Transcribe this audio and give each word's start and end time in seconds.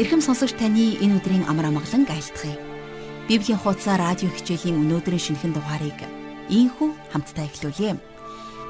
Ирхэм 0.00 0.24
сонсогч 0.24 0.56
таны 0.56 0.96
энэ 1.04 1.20
өдрийн 1.20 1.44
амар 1.52 1.68
амгалан 1.68 2.08
айлтгая. 2.08 2.56
Библийн 3.28 3.60
хуудасаа 3.60 4.00
радио 4.00 4.32
хичээлийн 4.32 4.80
өнөөдрийн 4.88 5.20
шинэхэн 5.20 5.52
дугаарыг 5.52 6.00
ийхүү 6.48 7.12
хамтдаа 7.12 7.44
эхлүүлье. 7.44 8.00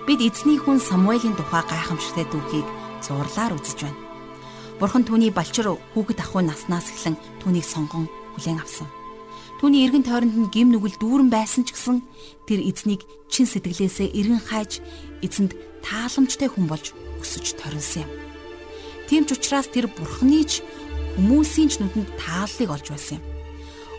Бид 0.02 0.18
эзний 0.18 0.58
хүн 0.58 0.82
Самуэлийн 0.82 1.38
тухай 1.38 1.62
гайхамшигтай 1.62 2.26
дүүхийг 2.26 2.66
зурлаар 3.06 3.54
үзэж 3.54 3.86
байна. 3.86 4.02
Бурхан 4.82 5.06
түүний 5.06 5.30
балчир 5.30 5.70
хүүхэд 5.94 6.26
ахуй 6.26 6.42
наснаас 6.42 6.90
эхлэн 6.90 7.14
түүнийг 7.38 7.70
сонгон 7.70 8.10
хүлээн 8.34 8.58
авсан. 8.58 8.90
Түүний 9.62 9.86
эргэн 9.86 10.02
тойронд 10.02 10.34
нь 10.34 10.50
гим 10.50 10.74
нүгэл 10.74 10.98
дүүрэн 10.98 11.30
байсан 11.30 11.62
ч 11.62 11.70
гэсэн 11.70 12.02
тэр 12.50 12.66
эзнийг 12.66 13.06
чин 13.30 13.46
сэтгэлээсээ 13.46 14.10
эргэн 14.10 14.42
хайж 14.42 14.82
эзэнд 15.22 15.54
тааламжтай 15.86 16.50
хүн 16.50 16.66
болж 16.66 16.90
өсөж 17.22 17.54
торинсон 17.62 18.10
юм. 18.10 18.10
Тийм 19.06 19.28
ч 19.28 19.38
учраас 19.38 19.70
тэр 19.70 19.86
бурхны 19.86 20.42
ч 20.48 20.66
хүмүүсийн 21.16 21.68
ч 21.68 21.74
нүдэнд 21.80 22.10
тааллыг 22.16 22.70
олж 22.70 22.86
байсан 22.92 23.20
юм. 23.20 23.24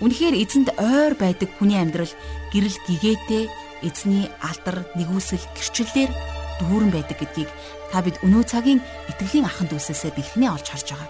Үнэхээр 0.03 0.35
эзэнд 0.35 0.69
ойр 0.81 1.13
байдаг 1.15 1.49
хүний 1.55 1.77
амьдрал 1.77 2.13
гэрэл 2.51 2.77
гэгээтэй 2.89 3.43
эзний 3.85 4.27
алдар 4.41 4.87
нэгүсэл 4.97 5.43
гэрчлэлээр 5.53 6.11
дүүрэн 6.59 6.91
байдаг 6.91 7.17
гэдгийг 7.19 7.49
та 7.91 8.01
бид 8.01 8.17
өнөө 8.25 8.43
цагийн 8.47 8.81
итгэлийн 9.11 9.45
аханд 9.45 9.71
үсээсээ 9.75 10.11
бэлхнээ 10.17 10.49
олж 10.49 10.67
харж 10.69 10.87
байгаа. 10.91 11.09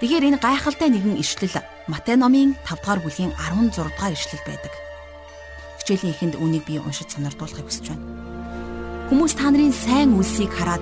Тэгэхээр 0.00 0.26
энэ 0.32 0.40
гайхалтай 0.40 0.88
нэгэн 0.88 1.20
ишлэл 1.20 1.60
Матай 1.90 2.16
номын 2.16 2.56
5 2.64 2.80
дугаар 2.80 3.00
бүлгийн 3.04 3.32
16 3.36 3.76
дугаар 3.76 4.14
ишлэл 4.16 4.44
байдаг. 4.48 4.72
Хичээлийн 5.82 6.14
эхэнд 6.14 6.34
үнийг 6.40 6.64
би 6.64 6.78
уншиж 6.80 7.12
санардуулахыг 7.12 7.66
хүсэж 7.68 7.92
байна. 7.92 8.04
Хүмүүс 9.10 9.34
та 9.36 9.50
нарын 9.50 9.74
сайн 9.74 10.14
үлсийг 10.16 10.54
хараад 10.54 10.80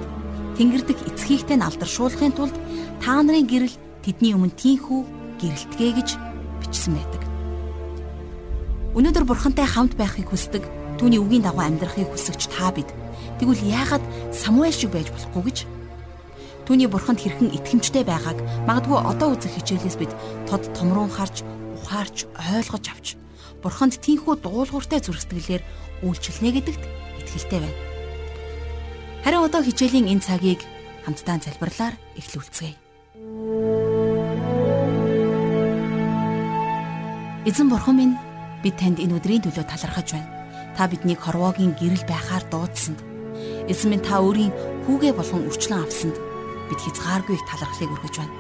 Тэнгэрдэх 0.61 1.01
эцгийгтэй 1.09 1.57
нь 1.57 1.67
алдаршуулахын 1.67 2.35
тулд 2.37 2.55
та 3.01 3.19
нарын 3.25 3.49
гэрэл 3.49 3.75
тэдний 4.09 4.33
өмнө 4.33 4.57
тийхүү 4.57 5.01
гэрэлтгэ 5.37 5.89
гэж 6.01 6.09
бичсэн 6.65 6.97
байдаг. 6.97 7.23
Өнөөдөр 8.97 9.29
бурхантай 9.29 9.69
хамт 9.69 10.01
байхыг 10.01 10.33
хүсдэг, 10.33 10.65
түүний 10.97 11.21
үгийн 11.21 11.45
дагуу 11.45 11.61
амьдрахыг 11.61 12.09
хүсэгч 12.17 12.49
та 12.49 12.73
бид. 12.73 12.89
Тэгвэл 13.37 13.69
яагаад 13.69 14.01
Самуэль 14.33 14.73
шиг 14.73 14.97
байж 14.97 15.13
болохгүй 15.13 15.45
гэж? 15.53 15.59
Түүний 16.65 16.89
бурханд 16.89 17.21
хэрхэн 17.21 17.53
итгэмжтэй 17.53 18.09
байгааг 18.09 18.41
магадгүй 18.65 18.97
одоо 18.97 19.37
үзэх 19.37 19.61
хичээлээс 19.61 19.97
бид 20.01 20.13
тод 20.49 20.65
томруун 20.73 21.13
харж, 21.13 21.45
ухаарч, 21.77 22.25
ойлгож 22.33 22.85
авч 22.89 23.07
бурханд 23.61 24.01
тийхүү 24.01 24.41
дуулууртай 24.41 25.05
зүрх 25.05 25.21
сэтгэлээр 25.21 25.63
үйлчлэнэ 26.01 26.51
гэдэгт 26.57 26.83
итгэлтэй 27.29 27.61
байна. 27.61 27.79
Харин 29.25 29.45
одоо 29.45 29.61
хичээлийн 29.61 30.09
энэ 30.09 30.25
цагийг 30.25 30.61
хамтдаа 31.05 31.41
залбирлаар 31.45 31.95
эхлүүлцгээе. 32.17 33.78
Эзэн 37.49 37.73
бурхан 37.73 37.97
минь 37.97 38.15
бид 38.61 38.77
танд 38.77 39.01
энэ 39.01 39.17
өдрийн 39.17 39.41
төлөө 39.41 39.65
талархаж 39.65 40.13
байна. 40.13 40.29
Та 40.77 40.85
биднийг 40.85 41.17
хорвоогийн 41.17 41.73
гэрэл 41.81 42.05
байхаар 42.05 42.45
дуудсанд 42.53 43.01
эзэн 43.73 43.89
минь 43.89 44.05
та 44.05 44.21
өөрийн 44.21 44.53
хүүгээ 44.85 45.17
болгон 45.17 45.49
үрчлэн 45.49 45.81
авсанд 45.81 46.17
бид 46.69 46.77
хязгааргүй 46.85 47.41
их 47.41 47.45
талархлыг 47.49 47.89
өргөж 47.89 48.15
байна. 48.21 48.37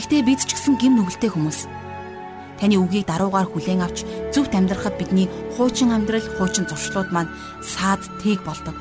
Гэхдээ 0.00 0.22
бид 0.24 0.40
ч 0.48 0.56
гэсэн 0.56 0.80
гим 0.80 0.96
нүгэлтэй 0.96 1.28
хүмүүс. 1.28 1.68
Таны 2.56 2.80
үгийг 2.80 3.04
даруугаар 3.04 3.52
хүлээн 3.52 3.84
авч 3.84 4.08
зөвхт 4.32 4.56
амьдрахад 4.56 4.96
бидний 4.96 5.28
хуучин 5.52 5.92
амьдрал, 5.92 6.24
хуучин 6.40 6.64
зуршлууд 6.64 7.12
маань 7.12 7.28
саад 7.60 8.00
тэг 8.24 8.40
болдог. 8.48 8.72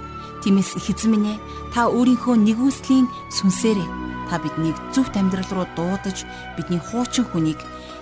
Тиймээс 0.48 0.80
их 0.80 0.88
эзэн 0.96 1.12
минь 1.12 1.28
ээ 1.36 1.38
та 1.76 1.92
өөрийнхөө 1.92 2.40
нэгүслийн 2.40 3.12
сүнсээрээ 3.36 4.03
та 4.30 4.40
биднийг 4.40 4.78
зөвхт 4.94 5.16
амьдрал 5.18 5.52
руу 5.52 5.68
дуудаж 5.76 6.28
бидний 6.56 6.80
хуучин 6.80 7.26
хүнийг 7.28 7.60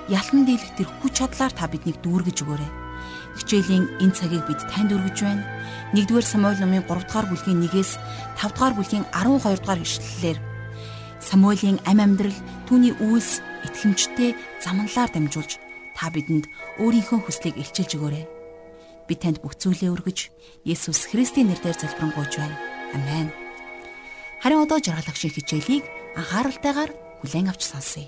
ялан 0.09 0.45
дийлэх 0.45 0.75
тэр 0.77 0.89
хүч 1.01 1.13
чадлаар 1.21 1.53
та 1.53 1.65
биднийг 1.67 1.97
дүүргэж 2.03 2.37
өгөөрэй. 2.43 2.71
Хичээлийн 3.37 3.85
энэ 4.03 4.15
цагийг 4.15 4.43
бид 4.45 4.61
танд 4.67 4.91
өргөж 4.91 5.17
байна. 5.23 5.43
1-р 5.95 6.25
Самуэль 6.25 6.61
номын 6.61 6.83
3-р 6.85 7.25
бүлгийн 7.31 7.63
1-ээс 7.67 7.91
5-р 8.35 8.73
бүлгийн 8.75 9.05
12-р 9.15 9.79
ишлэлээр 9.81 10.39
Самуэлийн 11.21 11.77
ам 11.85 12.01
амьдрал 12.01 12.35
түүний 12.65 12.97
үйлс 12.97 13.45
итгэмжтэй 13.69 14.33
замналаар 14.59 15.09
дамжуулж 15.13 15.61
та 15.93 16.09
бидэнд 16.09 16.49
өөрийнхөө 16.81 17.19
хүслийг 17.23 17.55
илчилж 17.61 17.93
өгөөрэй. 17.93 18.25
Би 19.05 19.13
танд 19.15 19.37
бүх 19.45 19.53
зүйлээ 19.61 19.93
өргөж 19.93 20.33
Есүс 20.65 21.13
Христийн 21.13 21.53
нэрээр 21.53 21.77
залбирanгуйч 21.77 22.33
байна. 22.41 22.57
Амен. 22.97 23.29
Харин 24.41 24.65
одоо 24.65 24.81
жаргалах 24.81 25.15
шиг 25.15 25.37
хичээлийг 25.37 25.85
анхааралтайгаар 26.19 26.91
хүлээн 27.21 27.51
авч 27.51 27.63
сонсъё. 27.71 28.07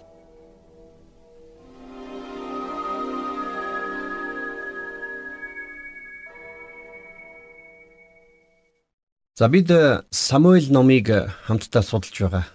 За 9.36 9.50
бид 9.50 9.72
э, 9.72 10.03
Самуэль 10.12 10.69
номыг 10.69 11.09
э, 11.09 11.28
хамтдаа 11.46 11.81
судалж 11.81 12.13
байгаа. 12.22 12.46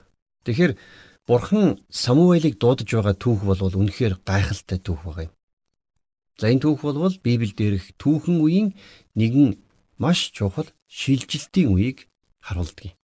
Тэгэхээр 0.47 0.79
Бурхан 1.27 1.83
Самуэлийг 1.91 2.57
дуудаж 2.63 2.87
байгаа 2.87 3.15
түүх 3.19 3.43
бол 3.43 3.59
үнэхээр 3.59 4.23
гайхалтай 4.23 4.79
түүх 4.79 5.03
байгаа 5.03 5.27
юм. 5.27 5.35
За 6.39 6.47
энэ 6.47 6.63
түүх 6.63 6.87
бол 6.87 7.19
Библиэд 7.19 7.59
дээрх 7.59 7.87
түүхэн 7.99 8.39
үеийн 8.39 8.69
нэгэн 9.19 9.59
маш 9.99 10.31
чухал 10.31 10.71
шилжилтийн 10.87 11.75
үеийг 11.75 12.07
харуулдаг 12.47 12.95
юм. 12.95 12.98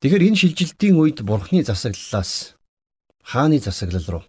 Тэгэхээр 0.00 0.26
энэ 0.28 0.36
шилжилтийн 0.36 0.96
үед 1.00 1.24
Бурханы 1.24 1.64
засаглалаас 1.64 2.56
хааны 3.24 3.58
засаглал 3.58 4.08
руу 4.12 4.24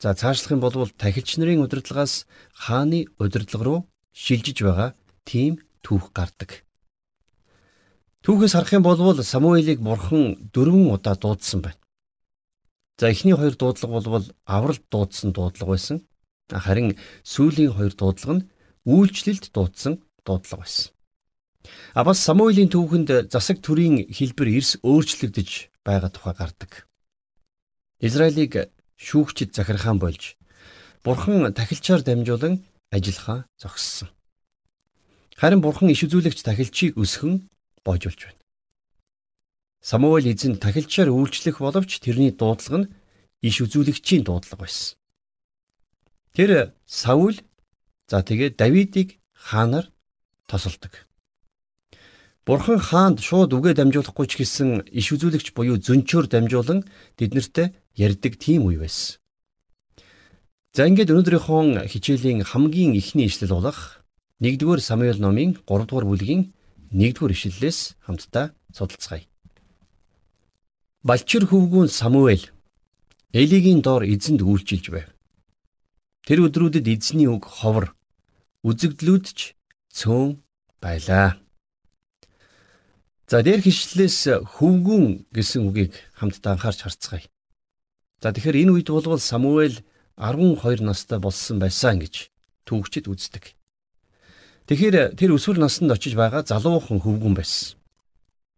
за 0.00 0.14
цаашлах 0.14 0.52
юм 0.56 0.60
бол 0.60 0.88
тахилч 0.88 1.36
нарын 1.36 1.64
удирдлагаас 1.66 2.26
хааны 2.54 3.06
удирдлага 3.18 3.64
руу 3.64 3.78
шилжиж 4.14 4.62
байгаа 4.62 4.94
тийм 5.28 5.58
түүх 5.82 6.14
гардаг. 6.14 6.64
Түүхээс 8.22 8.54
харах 8.54 8.72
юм 8.72 8.84
бол 8.86 9.22
Самуэлийг 9.22 9.80
бурхан 9.82 10.50
дөрвөн 10.54 10.94
удаа 10.94 11.16
дуудсан 11.18 11.60
байна. 11.62 11.82
За 12.98 13.10
эхний 13.10 13.34
хоёр 13.34 13.54
дуудлага 13.54 14.00
бол 14.00 14.26
авралт 14.46 14.84
дуудсан 14.90 15.32
дуудлага 15.32 15.70
байсан. 15.74 16.06
Харин 16.50 16.96
сүүлийн 17.22 17.74
хоёр 17.74 17.92
дуудлага 17.94 18.34
нь 18.38 18.48
үйлчлэлд 18.86 19.50
дуудсан 19.52 20.02
дуудлага 20.24 20.62
байсан. 20.62 20.94
А 21.94 22.04
бас 22.04 22.18
Самуэлийн 22.22 22.70
түүхэнд 22.70 23.32
засаг 23.32 23.58
төрийн 23.64 24.08
хэлбэр 24.12 24.48
эрс 24.54 24.76
өөрчлөгдөж 24.82 25.50
байгаа 25.84 26.10
тухай 26.12 26.34
гардаг. 26.36 26.88
Израилийг 28.00 28.70
шүүгчд 28.96 29.54
захиргаан 29.54 29.98
болж 29.98 30.36
бурхан 31.02 31.52
тахилчаар 31.54 32.02
дамжуулан 32.02 32.64
ажиллахаа 32.90 33.46
зогссон. 33.58 34.08
Харин 35.38 35.62
бурхан 35.62 35.90
иш 35.90 36.02
үзүүлэгч 36.06 36.42
тахилчийг 36.42 36.98
өсгөн 36.98 37.48
боожулж 37.86 38.20
байна. 38.26 38.42
Самуэль 39.80 40.34
эзэн 40.34 40.58
тахилчаар 40.58 41.10
үйлчлэх 41.14 41.62
боловч 41.62 42.02
тэрний 42.02 42.34
дуудлага 42.34 42.78
нь 42.84 42.90
иш 43.42 43.62
үзүүлэгчийн 43.62 44.26
дуудлага 44.26 44.66
байсан. 44.66 44.98
Тэр 46.34 46.74
Саул 46.86 47.38
за 48.10 48.22
тэгээ 48.22 48.58
Давидыг 48.58 49.22
хаанаар 49.32 49.90
тосолдог. 50.50 51.07
Бурхан 52.48 52.80
хаанд 52.80 53.20
шууд 53.20 53.52
үгээ 53.52 53.76
дамжуулахгүй 53.76 54.24
ч 54.24 54.40
гэсэн 54.40 54.88
иш 54.88 55.12
үзүүлэгч 55.12 55.52
буюу 55.52 55.76
зөнчөөр 55.76 56.32
дамжуулан 56.32 56.80
тэднэртэй 57.20 57.76
ярьдаг 57.92 58.40
тийм 58.40 58.64
үе 58.72 58.80
байсан. 58.80 59.20
За 60.72 60.88
ингээд 60.88 61.12
өнөөдрийнхөө 61.12 61.84
хичээлийн 61.92 62.48
хамгийн 62.48 62.96
ихний 62.96 63.28
ишлэл 63.28 63.52
болох 63.52 64.00
1-р 64.40 64.80
Самуэль 64.80 65.20
номын 65.20 65.60
3-р 65.68 66.08
бүлгийн 66.08 66.56
1-р 66.88 67.30
ишлэлээс 67.36 68.00
хамтдаа 68.00 68.56
судалцгаая. 68.72 69.28
Балчир 71.04 71.44
хөвгүүн 71.44 71.92
Самуэль 71.92 72.48
Элигийн 73.36 73.84
доор 73.84 74.08
эзэнд 74.08 74.40
үйлчилж 74.40 74.88
байв. 74.88 75.12
Тэр 76.24 76.48
өдрүүдэд 76.48 76.88
эзний 76.88 77.28
үг 77.28 77.44
ховор 77.44 77.92
үзэгдлүүд 78.64 79.26
ч 79.36 79.52
цөөн 79.92 80.40
байлаа. 80.80 81.36
За 83.28 83.44
дээр 83.44 83.60
хишлэлээс 83.60 84.40
хөвгүүн 84.56 85.28
гэсэн 85.36 85.68
үгийг 85.68 85.92
хамтдаа 86.16 86.56
анхаарч 86.56 86.80
харцгаая. 86.80 87.28
За 88.24 88.32
тэгэхээр 88.32 88.64
энэ 88.64 88.72
үед 88.80 88.88
болвол 88.88 89.20
Самуэль 89.20 89.84
12 90.16 90.80
настай 90.80 91.20
болсон 91.20 91.60
байсан 91.60 92.00
гэж 92.00 92.32
түүхчид 92.64 93.04
үздэг. 93.04 93.52
Тэгэхээр 94.64 95.12
тэр 95.12 95.36
өсвөр 95.36 95.60
наснд 95.60 95.92
очиж 95.92 96.16
байгаа 96.16 96.40
залуухан 96.40 97.04
хөвгүн 97.04 97.36
байсан. 97.36 97.76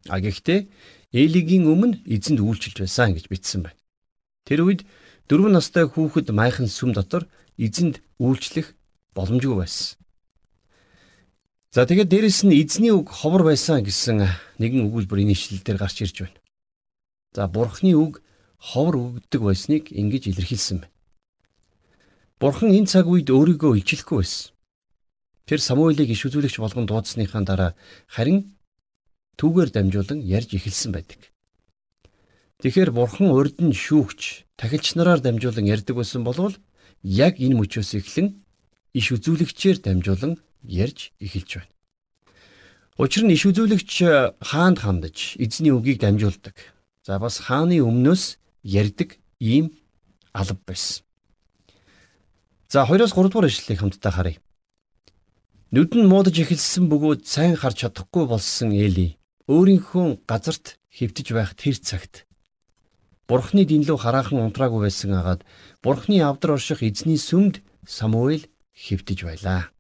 А 0.06 0.22
гэхдээ 0.22 0.70
Элигийн 1.19 1.66
өмнө 1.66 2.06
эзэнд 2.06 2.38
үйлчилж 2.38 2.87
байсан 2.87 3.19
гэж 3.19 3.26
бичсэн 3.26 3.66
байна. 3.66 3.78
Тэр 4.46 4.70
үед 4.70 4.87
дөрвөн 5.26 5.58
настай 5.58 5.90
хүүхэд 5.90 6.31
майхан 6.31 6.70
сүм 6.70 6.94
дотор 6.94 7.26
эзэнд 7.58 7.99
үйлчлэх 8.23 8.78
боломжгүй 9.19 9.66
байсан. 9.66 9.99
За 11.70 11.87
тэгээд 11.87 12.11
дээрэс 12.11 12.43
нь 12.50 12.58
эзний 12.58 12.90
үг 12.90 13.14
ховор 13.14 13.46
байсан 13.46 13.87
гэсэн 13.87 14.26
нэгэн 14.58 14.90
өгүүлбэр 14.90 15.22
энэ 15.22 15.38
ишлэл 15.38 15.62
дээр 15.62 15.78
гарч 15.78 16.02
ирж 16.02 16.26
байна. 16.26 16.38
За 17.31 17.46
бурхны 17.46 17.94
үг 17.94 18.26
ховор 18.58 18.99
өгдөг 18.99 19.38
байсныг 19.38 19.94
ингэж 19.94 20.34
илэрхийлсэн 20.34 20.82
байна. 20.82 20.90
Бурхан 22.43 22.75
энэ 22.75 22.90
цаг 22.90 23.06
үед 23.06 23.31
өөрийгөө 23.31 23.87
илчлэхгүй 23.87 24.19
байсан. 24.19 24.50
Тэр 25.46 25.62
Самуилыг 25.62 26.11
иш 26.11 26.26
үзүүлэгч 26.26 26.58
болгон 26.58 26.90
дуудсныхаа 26.90 27.46
дараа 27.46 27.78
харин 28.11 28.58
түүгээр 29.38 29.70
дамжуулан 29.70 30.26
ярьж 30.26 30.50
эхэлсэн 30.58 30.90
байдаг. 30.90 31.31
Тэгэхээр 32.66 32.90
Бурхан 32.90 33.31
урд 33.31 33.62
нь 33.62 33.70
шүүгч, 33.70 34.50
тахилч 34.58 34.99
нараар 34.99 35.23
дамжуулан 35.23 35.70
ярьдаг 35.70 35.94
байсан 35.94 36.26
болвол 36.26 36.58
яг 37.06 37.38
энэ 37.38 37.55
мөчөөс 37.62 37.94
эхлэн 37.94 38.43
иш 38.90 39.06
үзүүлэгчээр 39.14 39.87
дамжуулан 39.87 40.34
ярьж 40.62 41.12
эхэлж 41.20 41.60
байна. 41.60 41.74
Учир 43.00 43.24
нь 43.24 43.32
иш 43.32 43.48
үзүүлэгч 43.48 43.92
хаанд 44.44 44.78
хандаж 44.84 45.40
эзний 45.40 45.72
үгийг 45.72 46.00
дамжуулдаг. 46.04 46.56
За 47.06 47.18
бас 47.18 47.40
хааны 47.40 47.80
өмнөөс 47.80 48.36
ярьдаг 48.62 49.16
ийм 49.40 49.72
алба 50.32 50.60
байсан. 50.68 51.04
За 52.68 52.84
2-оос 52.84 53.16
3 53.16 53.32
дугаар 53.32 53.48
ишлэлийг 53.48 53.80
хамтдаа 53.80 54.12
харъя. 54.12 54.38
Нүд 55.72 55.96
нь 55.96 56.10
муудаж 56.10 56.36
эхэлсэн 56.36 56.90
бөгөөд 56.92 57.24
сайн 57.24 57.56
харж 57.56 57.86
чадахгүй 57.86 58.26
болсон 58.28 58.74
Эли 58.74 59.16
өөрийнхөө 59.48 60.26
газарт 60.28 60.76
хөвтөж 60.92 61.28
байх 61.34 61.54
тэр 61.54 61.78
цагт 61.78 62.26
Бурхны 63.30 63.62
дэнлүү 63.62 63.98
хараахан 64.02 64.42
унтраагүй 64.42 64.90
байсан 64.90 65.14
агаад 65.14 65.46
Бурхны 65.82 66.18
авдар 66.26 66.58
орших 66.58 66.82
эзний 66.82 67.18
сүмд 67.18 67.62
Самуэль 67.86 68.50
хөвтөж 68.74 69.22
байлаа. 69.22 69.70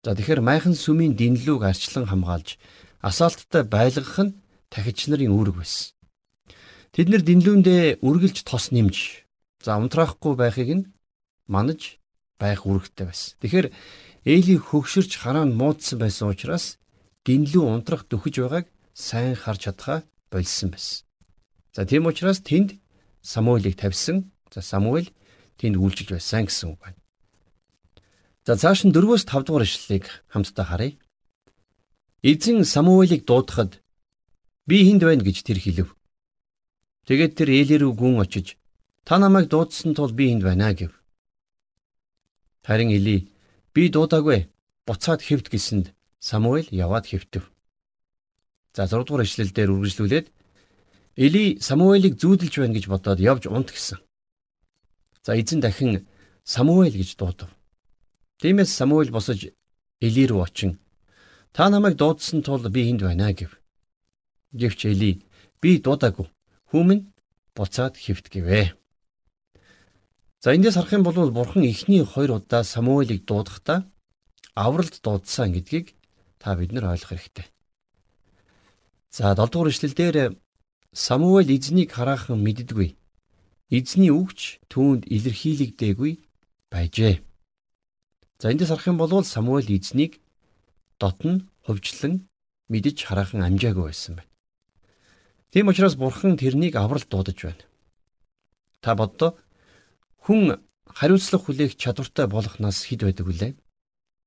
За 0.00 0.16
тэгэхээр 0.16 0.40
майхан 0.40 0.72
сүмийн 0.72 1.12
дэнлүүг 1.12 1.60
арчлан 1.60 2.08
хамгаалж 2.08 2.56
асаалттай 3.04 3.68
байлгах 3.68 4.16
нь 4.24 4.36
тахич 4.72 5.12
нарын 5.12 5.36
үүрэг 5.36 5.56
байсан. 5.60 5.92
Тэд 6.96 7.12
нэр 7.12 7.22
дэнлүүндээ 7.28 8.00
үргэлж 8.00 8.48
тос 8.48 8.72
нэмж 8.72 8.96
за 9.60 9.76
унтраахгүй 9.76 10.34
байхыг 10.40 10.70
нь 10.72 10.88
манаж 11.52 12.00
байх 12.40 12.64
үүрэгтэй 12.64 13.04
байсан. 13.04 13.36
Тэгэхээр 13.44 13.68
Эли 14.24 14.56
хөгшөрч 14.56 15.16
хараа 15.20 15.44
нь 15.48 15.56
муудсан 15.56 15.96
байсан 16.00 16.32
учраас 16.32 16.76
дэнлүү 17.24 17.64
унтрах 17.64 18.04
дөхөж 18.08 18.34
байгааг 18.40 18.66
сайн 18.92 19.36
харж 19.36 19.68
чадхаа 19.68 20.04
болсон 20.32 20.68
байсан. 20.72 21.04
За 21.76 21.84
тийм 21.88 22.04
учраас 22.08 22.40
тэнд 22.40 22.76
Самуэлийг 23.20 23.76
тавьсан. 23.76 24.32
За 24.52 24.60
Самуэль 24.60 25.12
тэнд 25.60 25.76
үйлчилж 25.76 26.16
байсан 26.16 26.48
гэсэн 26.48 26.72
үг 26.72 26.80
байна. 26.84 26.99
За 28.46 28.56
цааш 28.56 28.88
нь 28.88 28.94
4-өөс 28.96 29.28
5 29.28 29.44
дугаар 29.44 29.68
ишлэлийг 29.68 30.04
хамтдаа 30.32 30.64
харъя. 30.64 30.96
Эзэн 32.24 32.64
Самуэлийг 32.64 33.28
дуудахад 33.28 33.84
би 34.64 34.80
хүнд 34.88 35.04
байна 35.04 35.20
гэж 35.20 35.44
тэр 35.44 35.60
хэлв. 35.60 35.88
Тэгээд 37.04 37.36
тэр 37.36 37.48
Эли 37.52 37.76
рүү 37.76 37.92
гүн 38.00 38.16
очиж 38.24 38.56
та 39.04 39.20
намайг 39.20 39.52
дуудсан 39.52 39.92
тул 39.92 40.12
би 40.16 40.32
энд 40.32 40.42
байна 40.48 40.72
гэв. 40.72 40.92
Харин 42.64 42.96
Эли 42.96 43.28
би 43.76 43.92
дуудаагүй 43.92 44.48
буцаад 44.88 45.20
хэвд 45.20 45.52
гэсэнд 45.52 45.92
Самуэль 46.16 46.72
яваад 46.72 47.12
хэвтэв. 47.12 47.44
За 48.72 48.88
6 48.88 49.04
дугаар 49.04 49.28
ишлэл 49.28 49.52
дээр 49.52 49.72
үргэлжлүүлээд 49.76 50.26
Эли 51.20 51.60
Самуэлийг 51.60 52.16
зүүдэлж 52.16 52.54
байна 52.56 52.72
гэж 52.72 52.88
бодоод 52.88 53.20
явж 53.20 53.52
унт 53.52 53.68
гисэн. 53.68 54.00
За 55.24 55.36
эзэн 55.36 55.60
дахин 55.60 56.08
Самуэль 56.44 56.96
гэж 56.96 57.20
дуудав. 57.20 57.52
Тиймээс 58.40 58.72
Самуэль 58.72 59.12
босож 59.12 59.52
Эли 60.00 60.24
рүү 60.24 60.40
очин 60.40 60.80
та 61.52 61.68
намайг 61.68 62.00
дуудсан 62.00 62.40
тул 62.40 62.64
би 62.72 62.88
энд 62.88 63.04
байна 63.04 63.36
гэв. 63.36 63.52
Гэвч 64.56 64.88
Эли 64.88 65.20
би 65.60 65.76
дуудаагүй. 65.76 66.24
Хүмүн 66.72 67.12
буцаад 67.52 68.00
хэвт 68.00 68.32
гэвэ. 68.32 68.72
За 70.40 70.56
эндээс 70.56 70.80
харах 70.80 70.96
юм 70.96 71.04
бол 71.04 71.30
бурхан 71.30 71.68
эхний 71.68 72.00
хоёр 72.00 72.40
удаа 72.40 72.64
Самуэлийг 72.64 73.28
дуудахдаа 73.28 73.84
авралт 74.56 75.04
дуудсан 75.04 75.52
гэдгийг 75.52 75.92
та 76.40 76.56
бид 76.56 76.72
нар 76.72 76.96
ойлгох 76.96 77.12
хэрэгтэй. 77.12 77.44
За 79.12 79.36
7 79.36 79.52
дугаар 79.52 79.68
ишлэлдэр 79.68 80.16
Самуэль 80.96 81.52
эзнийг 81.52 81.92
хараахан 81.92 82.40
мэддэггүй. 82.40 82.96
Эзний 83.68 84.08
үгч 84.08 84.64
түүнд 84.72 85.04
илэрхийлэгдээгүй 85.12 86.12
байжээ. 86.72 87.29
За 88.40 88.48
эндээс 88.48 88.72
харах 88.72 88.88
юм 88.88 88.96
бол 88.96 89.12
Самуэль 89.20 89.68
эзнийг 89.76 90.16
дотн 90.96 91.52
хувьчлан 91.68 92.24
мэдж 92.72 93.04
хараахан 93.04 93.44
амжаагүй 93.44 93.92
байсан 93.92 94.16
байна. 94.16 94.32
Тийм 95.52 95.68
учраас 95.68 95.94
бурхан 96.00 96.40
тэрнийг 96.40 96.74
авралт 96.80 97.08
дуудаж 97.12 97.36
байна. 97.36 97.64
Та 98.80 98.96
боддоо 98.96 99.36
хүн 100.24 100.56
хариуцлага 100.88 101.44
хүлээх 101.44 101.76
чадвартай 101.76 102.26
болох 102.32 102.56
нас 102.56 102.88
хэд 102.88 103.04
байдаг 103.04 103.26
вүлээ? 103.28 103.52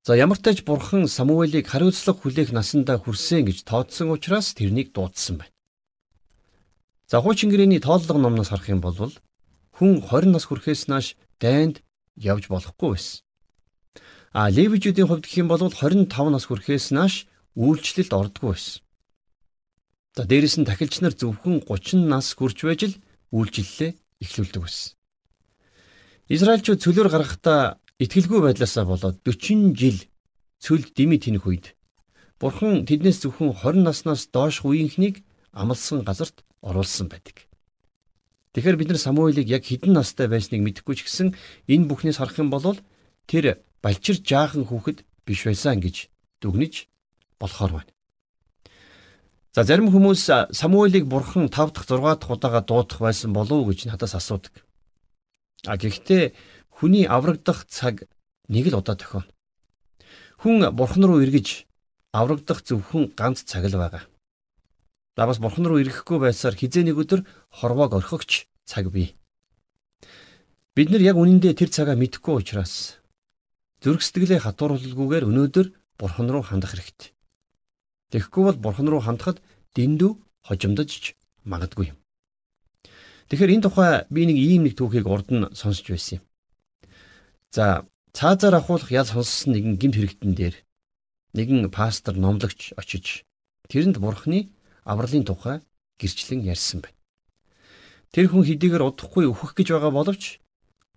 За 0.06 0.14
ямар 0.14 0.38
ч 0.38 0.46
тач 0.46 0.60
бурхан 0.62 1.10
Самуэлийг 1.10 1.66
хариуцлага 1.66 2.22
хүлээх 2.22 2.54
насандаа 2.54 3.02
хүрсэн 3.02 3.50
гэж 3.50 3.66
тооцсон 3.66 4.14
учраас 4.14 4.54
тэрнийг 4.54 4.94
дуудсан 4.94 5.42
байна. 5.42 5.56
За 7.10 7.18
хуучин 7.18 7.50
гэрээний 7.50 7.82
тооллого 7.82 8.22
номноос 8.22 8.54
харах 8.54 8.70
юм 8.70 8.82
бол 8.84 9.10
хүн 9.74 10.06
20 10.06 10.38
нас 10.38 10.46
хүрэхээс 10.46 10.86
нааш 10.86 11.18
дайнд 11.42 11.82
явж 12.14 12.46
болохгүй 12.52 12.94
байсан. 12.94 13.24
А 14.34 14.50
левижүүдийн 14.50 15.06
хувьд 15.06 15.30
гэх 15.30 15.46
юм 15.46 15.48
бол 15.48 15.62
25 15.62 16.10
нас 16.34 16.50
хүрэхээс 16.50 16.90
нааш 16.90 17.30
үйлчлэлд 17.54 18.18
ордоггүй 18.18 18.50
байсан. 18.50 18.82
За 20.18 20.26
дээрэс 20.26 20.58
нь 20.58 20.66
тахилч 20.66 21.06
нар 21.06 21.14
зөвхөн 21.14 21.62
30 21.70 22.10
нас 22.10 22.34
хүрч 22.34 22.66
байж 22.66 22.82
л 22.90 22.96
үйлчлэлээ 23.30 23.92
эхлүүлдэг 24.26 24.62
байсан. 24.66 24.98
Израильчууд 26.34 26.82
цөлөөр 26.82 27.10
гарахдаа 27.14 27.78
итгэлгүй 28.02 28.42
байдлаасаа 28.42 28.90
болоод 28.90 29.22
40 29.22 29.78
жил 29.78 30.02
цөлд 30.58 30.98
дими 30.98 31.22
тэнэх 31.22 31.46
үед 31.46 31.78
Бурхан 32.42 32.90
тэднээс 32.90 33.22
зөвхөн 33.22 33.54
20 33.54 33.86
наснаас 33.86 34.28
доош 34.34 34.66
үеийнхнийг 34.66 35.22
амлсан 35.54 36.02
газарт 36.02 36.42
оруулсан 36.66 37.08
байдаг. 37.08 37.46
Тэгэхээр 38.58 38.78
бид 38.82 38.90
нар 38.90 39.00
Самуилыг 39.00 39.46
яг 39.46 39.64
хэдэн 39.64 39.94
настай 39.94 40.26
байсныг 40.28 40.62
мэдэхгүй 40.66 40.96
ч 40.98 41.06
гэсэн 41.06 41.38
энэ 41.70 41.88
бүхнээс 41.88 42.18
харах 42.18 42.42
юм 42.42 42.50
бол 42.50 42.82
тэр 43.30 43.62
балчир 43.84 44.18
жаахан 44.24 44.64
хүүхэд 44.64 45.04
биш 45.28 45.44
байсан 45.44 45.84
гэж 45.84 46.08
дүгнэж 46.40 46.88
болохоор 47.40 47.84
байна. 47.84 47.92
За 49.54 49.62
зарим 49.68 49.92
хүмүүс 49.94 50.50
Самуилыг 50.56 51.06
бурхан 51.06 51.52
5 51.52 51.76
дахь 51.76 51.86
6 51.86 52.18
дахь 52.18 52.32
удаага 52.32 52.62
дуудах 52.66 53.00
байсан 53.04 53.34
болов 53.34 53.60
уу 53.60 53.70
гэж 53.70 53.86
надаас 53.86 54.16
асуудаг. 54.16 54.66
А 55.68 55.78
гэхдээ 55.78 56.34
хүний 56.72 57.06
аврагдах 57.06 57.68
цаг 57.70 58.10
нэг 58.50 58.74
л 58.74 58.80
удаа 58.82 58.98
тохино. 58.98 59.30
Хүн 60.42 60.74
бурхан 60.74 61.06
руу 61.06 61.22
эргэж 61.22 61.68
аврагдах 62.18 62.66
зөвхөн 62.66 63.14
ганц 63.14 63.46
цаг 63.46 63.70
л 63.70 63.78
байгаа. 63.78 64.08
За 65.16 65.28
бас 65.30 65.38
бурхан 65.38 65.70
руу 65.70 65.78
ирэхгүй 65.78 66.18
байсаар 66.18 66.58
хизээ 66.58 66.90
нэг 66.90 66.98
өдөр 66.98 67.22
хорвоог 67.54 67.94
орхигч 67.94 68.50
цаг 68.66 68.90
бий. 68.90 69.14
Бид 70.74 70.90
нар 70.90 71.06
яг 71.06 71.22
үнэндээ 71.22 71.54
тэр 71.54 71.70
цагаа 71.70 71.94
мэдэхгүй 71.94 72.42
учраас 72.42 73.03
зүрх 73.84 74.00
сэтгэлээ 74.00 74.48
хатууруулгүйгээр 74.48 75.28
өнөөдөр 75.28 75.68
бурхан 76.00 76.28
руу 76.32 76.44
хандах 76.48 76.72
хэрэгтэй. 76.72 77.12
Тэгэхгүй 78.16 78.44
бол 78.48 78.60
бурхан 78.64 78.88
руу 78.88 79.04
хандахад 79.04 79.44
дэндүү 79.76 80.12
хожимдож 80.48 81.20
магадгүй 81.44 81.92
юм. 81.92 81.98
Тэгэхээр 83.28 83.54
энэ 83.60 83.66
тухай 83.68 84.08
би 84.08 84.24
нэг 84.24 84.38
ийм 84.40 84.64
нэг 84.64 84.80
түүхийг 84.80 85.04
урд 85.04 85.28
нь 85.36 85.52
сонсч 85.52 85.92
байсан 85.92 86.22
юм. 86.22 86.24
За 87.52 87.84
цаазаар 88.16 88.64
ахуулах 88.64 88.88
ял 88.88 89.08
сонссон 89.08 89.52
нэгэн 89.52 89.76
гимт 89.76 90.00
хэрэгтэн 90.00 90.32
дээр 90.32 90.56
нэгэн 91.36 91.68
пастор 91.68 92.16
номлогч 92.16 92.72
очиж 92.80 93.28
тэрэнд 93.68 94.00
бурхны 94.00 94.54
авралын 94.88 95.28
тухай 95.28 95.60
гэрчлэн 96.00 96.46
ярьсан 96.46 96.86
байна. 96.86 97.00
Тэр 98.14 98.30
хүн 98.30 98.46
хэдийгээр 98.46 98.86
удахгүй 98.86 99.26
өөхөх 99.28 99.58
гэж 99.58 99.74
байгаа 99.74 99.92
боловч 99.92 100.38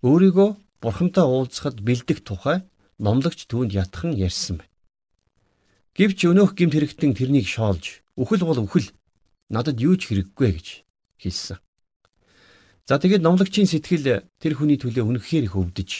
өөрийгөө 0.05 0.49
бурхантай 0.85 1.25
уулзахад 1.25 1.81
бэлдэх 1.81 2.21
тухай 2.21 2.61
номлогч 2.99 3.47
түүнд 3.51 3.73
ятхан 3.77 4.17
ярьсан 4.17 4.61
байна. 4.61 4.73
Гэвч 5.97 6.29
өнөөх 6.29 6.53
гимт 6.57 6.77
хэрэгтэн 6.77 7.13
тэрнийг 7.17 7.49
шоолж 7.49 8.05
үхэл 8.17 8.45
бол 8.45 8.61
үхэл 8.65 8.93
надад 9.49 9.81
юу 9.81 9.97
ч 9.97 10.09
хэрэггүй 10.13 10.49
гэж 10.57 10.67
хэлсэн. 11.21 11.59
За 12.87 13.01
тэгээд 13.01 13.25
номлогчийн 13.25 13.69
сэтгэл 13.69 14.29
тэр 14.39 14.53
хүний 14.57 14.79
төлөө 14.79 15.05
үнэхээр 15.05 15.49
их 15.49 15.57
өвдөж. 15.57 15.91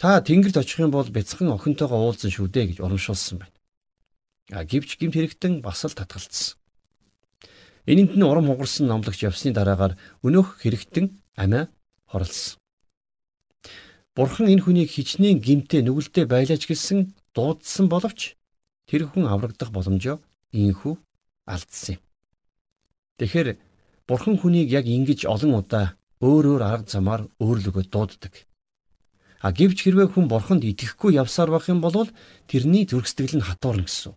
Та 0.00 0.18
тэнгэрт 0.24 0.58
очих 0.58 0.80
юм 0.82 0.90
бол 0.90 1.06
бяцхан 1.06 1.52
охинтойгоо 1.52 2.10
уулзсан 2.10 2.32
шүү 2.32 2.48
дээ 2.50 2.74
гэж 2.74 2.78
урамшуулсан 2.82 3.38
байна. 3.44 3.58
А 4.50 4.64
гівч 4.64 4.98
гимт 4.98 5.14
хэрэгтэн 5.14 5.62
бас 5.62 5.84
л 5.86 5.94
татгалцсан. 5.94 6.58
Энэнд 7.86 8.16
нь 8.16 8.24
урам 8.24 8.48
хугарсан 8.48 8.88
номлогч 8.88 9.22
явсны 9.22 9.52
дараагаар 9.52 9.94
өнөөх 10.24 10.64
хэрэгтэн 10.64 11.20
амиа 11.36 11.68
хорлсон. 12.08 12.58
Бурхан 14.14 14.46
энэ 14.46 14.62
хүнийг 14.62 14.90
хичнээн 14.94 15.42
гимтээ 15.42 15.82
нүгэлтэд 15.82 16.30
байлаач 16.30 16.70
гэсэн 16.70 17.18
дуудсан 17.34 17.90
боловч 17.90 18.38
тэр 18.86 19.10
хүн 19.10 19.26
аврагдах 19.26 19.74
боломжоо 19.74 20.22
ийхүү 20.54 20.94
алдсан 21.50 21.98
юм. 21.98 22.02
Тэгэхээр 23.18 23.58
Бурхан 24.06 24.38
хүнийг 24.38 24.70
яг 24.70 24.86
ингэж 24.86 25.26
олон 25.26 25.58
удаа 25.58 25.98
өөр 26.22 26.44
өөр 26.46 26.62
арга 26.62 26.90
замаар 26.94 27.26
өөрлөгөө 27.42 27.84
дууддаг. 27.90 28.46
А 29.42 29.52
гэвч 29.52 29.82
хэрвээ 29.82 30.08
хүн 30.14 30.30
бурханд 30.30 30.64
итгэхгүй 30.64 31.18
явсаар 31.20 31.50
байх 31.50 31.68
юм 31.68 31.82
бол 31.82 32.08
тэрний 32.48 32.86
зүрхсэтгэл 32.88 33.42
нь 33.42 33.44
хатуурна 33.44 33.84
гэсэн. 33.84 34.14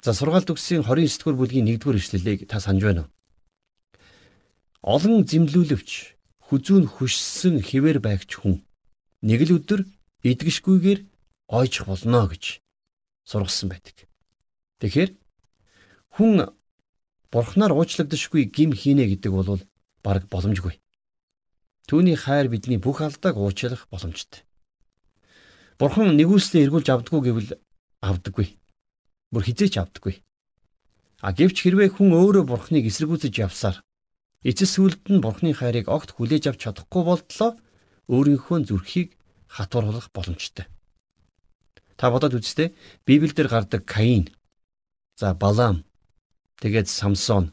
За 0.00 0.14
сургаалт 0.14 0.48
өгсөн 0.48 0.86
29 0.86 1.18
дугаар 1.18 1.36
бүлгийн 1.36 1.68
1-р 1.76 1.98
ишлэлийг 1.98 2.48
та 2.48 2.62
санаж 2.62 2.82
байна 2.86 3.02
уу? 3.04 3.12
Олон 4.80 5.26
зэмлүүлвч 5.28 6.15
хүзүүн 6.46 6.86
хүссэн 6.86 7.58
хിവэр 7.58 7.98
байгч 7.98 8.38
хүн 8.38 8.62
нэг 9.26 9.40
л 9.50 9.58
өдөр 9.58 9.80
идэгшгүйгээр 10.22 11.00
ойжих 11.50 11.84
болно 11.86 12.26
гэж 12.30 12.62
сургасан 13.26 13.70
байдаг. 13.70 14.06
Тэгэхээр 14.78 15.10
хүн 16.14 16.54
бурхнаар 17.34 17.72
уучлагдшгүй 17.74 18.46
гим 18.50 18.70
хийнэ 18.70 19.10
гэдэг 19.10 19.32
бол 19.34 19.62
бараг 20.06 20.30
боломжгүй. 20.30 20.78
Түүний 21.86 22.18
хайр 22.18 22.50
бидний 22.50 22.78
бүх 22.78 23.02
алдааг 23.02 23.38
уучлах 23.38 23.86
боломжтой. 23.90 24.42
Бурхан 25.78 26.16
нэгүслээ 26.18 26.66
эргүүлж 26.66 26.88
авдаггүй 26.90 27.22
гэвэл 27.26 27.50
авдаггүй. 28.02 28.58
Бүр 29.30 29.42
хизээч 29.46 29.78
авдаггүй. 29.78 30.22
А 31.22 31.30
гэвч 31.30 31.62
хэрвээ 31.62 31.94
хүн 31.94 32.10
өөрөө 32.16 32.44
бурхныг 32.46 32.86
эсэргүүцэж 32.90 33.34
явсаар 33.38 33.85
эцэс 34.46 34.78
сүлд 34.78 35.02
нь 35.10 35.18
бурхны 35.18 35.50
хайрыг 35.50 35.90
огт 35.90 36.14
хүлээж 36.14 36.54
авч 36.54 36.60
чадахгүй 36.70 37.02
болтлоо 37.02 37.50
өөрийнхөө 38.06 38.58
зүрхийг 38.70 39.18
хатууруулах 39.50 40.14
боломжтой. 40.14 40.70
Та 41.98 42.14
бодоод 42.14 42.38
үзтээ 42.38 42.70
Библиэлд 43.02 43.50
гардаг 43.50 43.82
Каин, 43.82 44.30
за 45.18 45.34
Балам, 45.34 45.82
тэгээд 46.62 46.86
Самсон, 46.86 47.50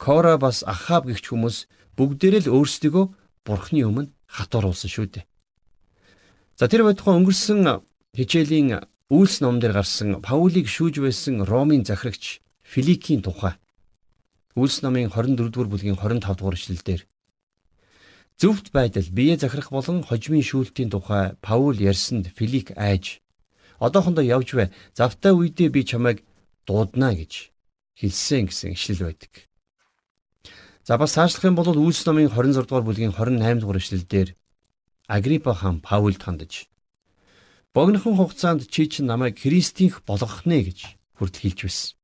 Кора 0.00 0.34
бас 0.34 0.64
Ахав 0.66 1.06
гихч 1.06 1.30
хүмүүс 1.30 1.68
бүгдээрээ 1.94 2.50
л 2.50 2.52
өөрсдөө 2.58 3.04
бурхны 3.46 3.80
өмнө 3.86 4.10
хатууруулсан 4.26 4.90
шүү 4.90 5.06
дээ. 5.14 5.24
За 6.58 6.66
тэр 6.66 6.82
байтугай 6.88 7.14
өнгөрсөн 7.20 7.84
хичээлийн 8.16 8.82
Үйлс 9.10 9.42
ном 9.42 9.58
дээр 9.60 9.74
гарсан 9.78 10.22
Паулийг 10.22 10.66
шүүж 10.70 11.02
байсан 11.02 11.42
Ромын 11.42 11.82
захирагч 11.84 12.40
Филикийн 12.62 13.26
тухай 13.26 13.58
Үйлс 14.58 14.82
номын 14.82 15.10
24 15.10 15.50
дугаар 15.50 15.70
бүлгийн 15.70 15.94
25 15.94 16.38
дугаар 16.38 16.58
эшлэлдэр 16.58 17.06
зөвхт 18.40 18.72
байдал 18.72 19.06
бие 19.14 19.36
захирах 19.38 19.70
болон 19.70 20.02
хожимын 20.02 20.42
шүүлтийн 20.42 20.90
тухай 20.90 21.36
Паул 21.44 21.76
ярьсанд 21.78 22.32
Филик 22.34 22.74
айж 22.74 23.22
одоохондоо 23.78 24.24
явж 24.24 24.54
бай 24.58 24.68
завтай 24.96 25.32
үедээ 25.36 25.68
би 25.70 25.84
чамайг 25.86 26.24
дуудана 26.66 27.14
гэж 27.14 27.52
хэлсэн 28.00 28.50
гэсэн 28.50 28.74
ишлэл 28.74 29.06
байдаг. 29.12 29.46
За 30.82 30.98
бас 30.98 31.14
цаашлах 31.14 31.44
юм 31.44 31.54
бол 31.54 31.70
Үйлс 31.70 32.02
номын 32.08 32.32
26 32.32 32.66
дугаар 32.66 32.86
бүлгийн 32.88 33.14
28 33.14 33.60
дугаар 33.60 33.78
эшлэлдэр 33.78 34.28
Агриппа 35.06 35.54
хаан 35.54 35.78
Паулд 35.78 36.22
хандаж 36.22 36.66
богинохон 37.74 38.16
хугацаанд 38.16 38.66
чи 38.66 38.88
чинь 38.90 39.06
намайг 39.06 39.38
христийнх 39.38 40.02
болгох 40.02 40.42
нэ 40.42 40.66
гэж 40.66 40.78
хүрд 41.14 41.36
хэлж 41.38 41.60
байсан. 41.62 41.99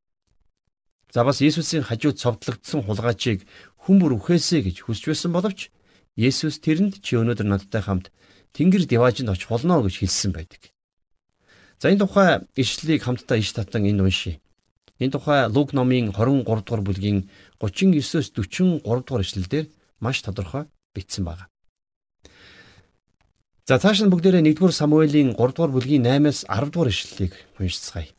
За 1.17 1.25
бас 1.25 1.41
Есүсийн 1.41 1.81
хажууд 1.81 2.21
цовдлогдсон 2.21 2.85
хулгайчийг 2.85 3.49
хүн 3.81 3.97
бүр 4.05 4.21
үхээсэ 4.21 4.61
гэж 4.69 4.85
хүсч 4.85 5.09
байсан 5.09 5.33
боловч 5.33 5.73
Есүс 6.13 6.61
тэрэнд 6.61 7.01
чи 7.01 7.17
өнөөдөр 7.17 7.49
надтай 7.49 7.81
хамт 7.81 8.13
Тэнгэр 8.53 8.85
диваажинд 8.85 9.33
очих 9.33 9.49
болно 9.49 9.81
гэж 9.81 10.05
хэлсэн 10.05 10.37
байдаг. 10.37 10.77
За 11.81 11.89
энэ 11.89 12.05
тухай 12.05 12.45
ишлэлийг 12.53 13.01
хамтдаа 13.01 13.41
иш 13.41 13.49
татан 13.57 13.89
энд 13.89 14.05
уншия. 14.05 14.45
Энэ 15.01 15.17
тухай 15.17 15.49
Лук 15.49 15.73
номын 15.73 16.13
23 16.13 16.45
дугаар 16.45 16.85
бүлгийн 16.85 17.33
39-с 17.65 18.37
43 18.37 18.85
дугаар 18.85 19.25
ишлэлдэр 19.25 19.73
маш 20.05 20.21
тодорхой 20.21 20.69
бичсэн 20.93 21.25
байна. 21.25 21.49
За 23.65 23.81
цааш 23.81 24.05
нь 24.05 24.13
бүгдээрээ 24.13 24.53
1-р 24.53 24.69
Самуэлийн 24.69 25.33
3 25.33 25.57
дугаар 25.57 25.73
бүлгийн 25.73 26.05
8-аас 26.05 26.45
10 26.45 26.77
дугаар 26.77 26.93
ишлэлийг 26.93 27.33
уншицгаая. 27.57 28.16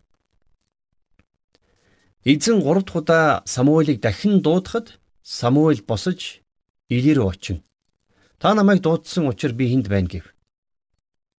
Эзэн 2.27 2.59
3 2.59 2.83
дахь 2.83 2.95
удаа 2.99 3.41
Самуэлийг 3.45 4.01
дахин 4.01 4.41
дуудахад 4.41 4.99
Самуэль 5.23 5.81
босож 5.87 6.43
Или 6.89 7.15
рүү 7.15 7.27
очив. 7.31 7.57
Та 8.37 8.53
намайг 8.53 8.81
дуудсан 8.83 9.31
учраас 9.31 9.55
би 9.55 9.71
энд 9.71 9.87
байна 9.87 10.11
гэв. 10.11 10.35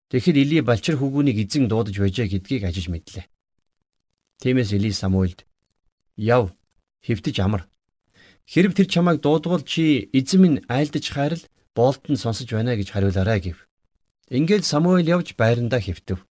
Тэгэхэд 0.08 0.36
Или 0.40 0.64
балчир 0.64 0.96
хөвгүүнийг 0.96 1.44
эзэн 1.44 1.68
дуудаж 1.68 1.92
байжээ 1.92 2.32
гэдгийг 2.32 2.64
ажиж 2.64 2.88
мэдлээ. 2.88 3.28
Тиймээс 4.40 4.72
Эли 4.72 4.88
Самуэлд 4.96 5.44
"Яв, 6.16 6.56
хэвтэж 7.04 7.36
амар. 7.44 7.68
Хэрв 8.48 8.72
тэр 8.72 8.88
чамайг 8.88 9.20
дуудвал 9.20 9.60
чи 9.68 10.08
эзэн 10.16 10.40
минь 10.40 10.58
айлдаж 10.72 11.04
хайрал 11.12 11.44
боолтон 11.76 12.16
сонсож 12.16 12.48
байна 12.48 12.80
гэж 12.80 12.96
хариулаарай" 12.96 13.40
гэв. 13.44 13.68
Ингээд 14.32 14.64
Самуэль 14.64 15.12
явж 15.12 15.36
байрандаа 15.36 15.84
хэвтэв. 15.84 16.24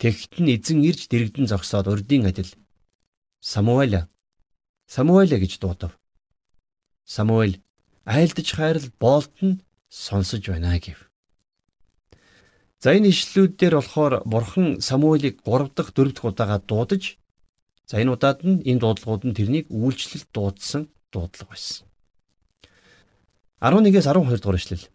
Тэгэхэд 0.00 0.34
нь 0.40 0.52
эзэн 0.56 0.80
ирж 0.80 1.12
дэрэгдэн 1.12 1.44
зогсоод 1.44 1.92
урдын 1.92 2.24
адил 2.24 2.48
Самуэль 3.44 4.08
Самуэль 4.88 5.36
гэж 5.36 5.60
дуудав. 5.60 5.92
Самуэль 7.04 7.60
айлдаж 8.08 8.48
хайрал 8.56 8.88
боолтон 8.98 9.60
сонсож 9.92 10.48
байна 10.48 10.80
гэв. 10.80 10.96
За 12.80 12.96
энэ 12.96 13.12
ишлүүдээр 13.12 13.74
болохоор 13.76 14.24
бурхан 14.24 14.80
Самуэлийг 14.80 15.44
3 15.44 15.76
дахь 15.76 15.92
4 15.92 16.16
дахь 16.16 16.24
удаага 16.24 16.56
дуудаж 16.64 17.20
за 17.84 18.00
энэ 18.00 18.16
удаад 18.16 18.40
нь 18.48 18.64
энэ 18.64 18.80
дуудлагууд 18.80 19.28
нь 19.28 19.36
тэрнийг 19.36 19.68
үйлчлэл 19.68 20.24
дуудсан 20.32 20.88
дуудлага 21.12 21.52
байсан. 21.52 21.84
11-ээс 23.60 24.08
12 24.08 24.40
дугаар 24.40 24.56
ишлэл. 24.56 24.88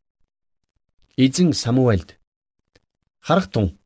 Эзэн 1.21 1.53
Самуэлд 1.53 2.17
харах 3.21 3.53
тун 3.53 3.77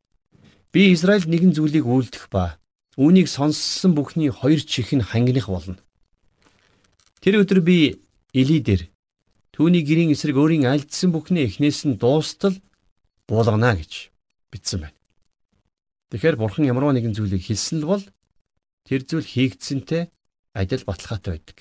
би 0.71 0.95
Израильд 0.95 1.27
нэгэн 1.27 1.51
зүйлийг 1.51 1.83
үйлдэх 1.83 2.31
ба 2.31 2.62
үүнийг 2.97 3.27
сонссон 3.27 3.97
бүхний 3.97 4.29
хоёр 4.29 4.61
чих 4.61 4.93
нь 4.93 5.01
хангих 5.01 5.49
болно. 5.49 5.77
Тэр 7.21 7.41
өдөр 7.41 7.61
би 7.63 8.03
Эли 8.33 8.59
дээр 8.59 8.89
түүний 9.53 9.85
гэрийн 9.85 10.13
эсрэг 10.13 10.37
өөрийн 10.37 10.65
альдсан 10.65 11.13
бүхний 11.13 11.45
эхнээс 11.45 11.85
нь 11.85 11.97
дуустал 11.97 12.57
буулгана 13.29 13.77
гэж 13.77 14.09
бичсэн 14.51 14.85
байна. 14.85 14.97
Тэгэхээр 16.09 16.37
бурхан 16.37 16.65
ямар 16.69 16.93
нэгэн 16.93 17.13
зүйлийг 17.17 17.45
хэлсэн 17.45 17.81
л 17.81 17.89
бол 17.89 18.03
тэр 18.85 19.01
зүйл 19.05 19.25
хийгдсэнтэй 19.25 20.09
адил 20.53 20.83
баталгаатай 20.85 21.37
байдаг. 21.37 21.57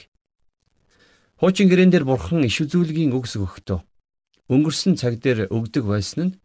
Хуучин 1.40 1.68
гэрэн 1.72 1.92
дээр 1.92 2.04
бурхан 2.04 2.44
иш 2.44 2.60
үзүүлгийн 2.60 3.16
үгс 3.16 3.40
өгөхдөө 3.40 3.80
өнгөрсөн 4.52 5.00
цаг 5.00 5.22
дээр 5.22 5.48
өгдөг 5.48 5.84
байсан 5.88 6.20
нь 6.28 6.36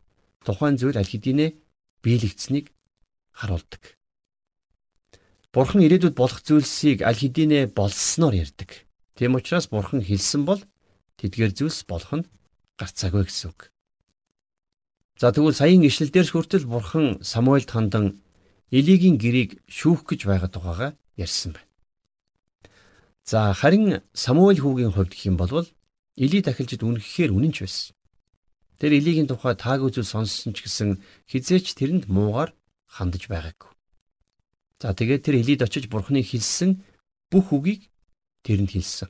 тухайн 0.47 0.79
зүйл 0.79 0.95
аль 0.95 1.11
хэдийнэ 1.11 1.59
биелэгдсэнийг 2.03 2.71
харуулдаг. 3.35 3.96
Бурхан 5.57 5.81
ирээдүйд 5.81 6.13
болох 6.13 6.45
зүйлсийг 6.45 7.01
аль 7.01 7.17
хэдийнэ 7.17 7.73
болсноор 7.73 8.37
ярьдаг. 8.37 8.85
Тийм 9.17 9.33
учраас 9.33 9.65
бурхан 9.65 10.05
хэлсэн 10.05 10.45
бол 10.45 10.61
тэдгээр 11.17 11.57
зүйлс 11.57 11.81
болох 11.89 12.13
нь 12.13 12.29
гарцаагүй 12.77 13.25
гэсэн 13.25 13.49
үг. 13.49 13.73
За 15.17 15.33
тэгвэл 15.33 15.57
саяын 15.57 15.81
ишлэлдэр 15.81 16.29
хүртэл 16.29 16.69
бурхан 16.69 17.25
Самуэльд 17.25 17.73
хандан 17.73 18.21
Элигийн 18.69 19.17
гэрийг 19.17 19.57
шүүх 19.65 20.05
гэж 20.05 20.29
байгаа 20.29 20.53
тухайга 20.53 20.87
ярьсан 21.17 21.57
байна. 21.57 21.65
За 23.25 23.49
харин 23.57 24.05
Самуэль 24.13 24.61
хүүгийн 24.61 24.93
хувьд 24.93 25.17
гэх 25.17 25.25
юм 25.25 25.41
бол 25.41 25.65
Эли 26.13 26.45
дахилжид 26.45 26.85
үнэхээр 26.85 27.33
үнэнч 27.33 27.65
байсан. 27.65 27.97
Тэр 28.77 28.93
Элигийн 28.93 29.25
тухай 29.25 29.57
таагүй 29.57 29.89
зүйл 29.89 30.05
сонссон 30.05 30.53
ч 30.53 30.69
гэсэн 30.69 31.01
хизээч 31.25 31.73
тэрэнд 31.73 32.05
муугар 32.05 32.53
хандаж 32.85 33.25
байгаагүй. 33.25 33.73
За 34.77 34.93
тэгээд 34.93 35.25
тэр 35.25 35.35
Элид 35.41 35.61
очиж 35.65 35.89
бурхны 35.89 36.21
хэлсэн 36.21 36.81
бүх 37.33 37.49
үгийг 37.49 37.89
тэрэнд 38.45 38.71
хэлсэн. 38.77 39.09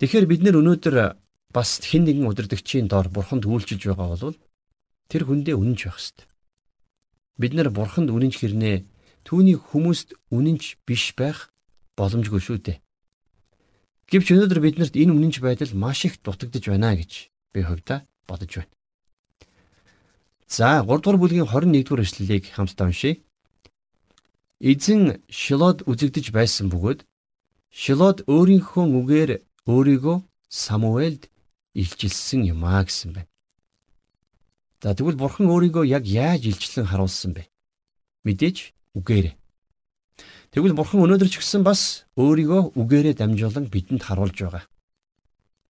Тэгэхээр 0.00 0.26
бид 0.28 0.40
нэр 0.44 0.60
өнөөдөр 0.60 1.20
бас 1.52 1.80
хэн 1.80 2.04
нэгэн 2.04 2.28
удирдгчийн 2.28 2.88
доор 2.88 3.08
бурханд 3.08 3.48
үйлчилж 3.48 3.92
байгаа 3.92 4.16
бол 4.16 4.36
тэр 5.08 5.22
хүндээ 5.24 5.56
үнэнч 5.56 5.80
байх 5.88 5.96
ёстой. 5.96 6.26
Бид 7.40 7.52
нар 7.56 7.68
бурханд 7.72 8.12
үнэнч 8.12 8.36
хэрнээ 8.40 8.84
түүний 9.24 9.56
хүмүүст 9.56 10.16
үнэнч 10.32 10.84
биш 10.84 11.16
байх 11.16 11.52
боломжгүй 11.96 12.40
шүү 12.40 12.58
дээ. 12.60 12.78
Гэвч 14.08 14.26
өнөөдөр 14.32 14.60
биднэрт 14.62 14.94
энэ 14.96 15.12
үнэнч 15.16 15.40
байдал 15.40 15.72
маш 15.74 16.04
их 16.04 16.20
дутагдж 16.20 16.64
байна 16.72 16.92
гэж 16.96 17.32
би 17.52 17.60
хувьдаа 17.64 18.04
бодож 18.28 18.52
байна. 18.62 18.72
За 20.46 20.84
3 20.84 20.86
дугаар 20.86 21.18
бүлгийн 21.18 21.48
21 21.48 21.84
дугаар 21.84 22.04
эшлэлийг 22.06 22.54
хамтдаа 22.54 22.86
уншийе. 22.86 23.25
Эзэн 24.60 25.20
Шилод 25.28 25.84
үзэгдэж 25.84 26.32
байсан 26.32 26.72
бөгөөд 26.72 27.04
Шилод 27.68 28.24
өөрийнхөө 28.24 28.84
үгээр 28.88 29.30
өөрийгөө 29.68 30.16
Самуэлд 30.48 31.28
илчилсэн 31.76 32.48
юм 32.48 32.64
а 32.64 32.80
гэсэн 32.80 33.12
байна. 33.12 33.28
За 34.80 34.96
тэгвэл 34.96 35.20
бурхан 35.20 35.52
өөрийгөө 35.52 35.84
яг 35.84 36.08
яаж 36.08 36.48
илчлэн 36.48 36.88
харуулсан 36.88 37.36
бэ? 37.36 37.44
Мэдээж 38.24 38.72
үгээрээ. 38.96 39.36
Тэгвэл 40.56 40.72
бурхан 40.72 41.04
өнөөдөр 41.04 41.28
ч 41.28 41.44
гэсэн 41.44 41.60
бас 41.60 42.08
өөрийгөө 42.16 42.80
үгээрээ 42.80 43.14
дамжуулан 43.20 43.68
бидэнд 43.68 44.08
харуулж 44.08 44.40
байгаа. 44.40 44.64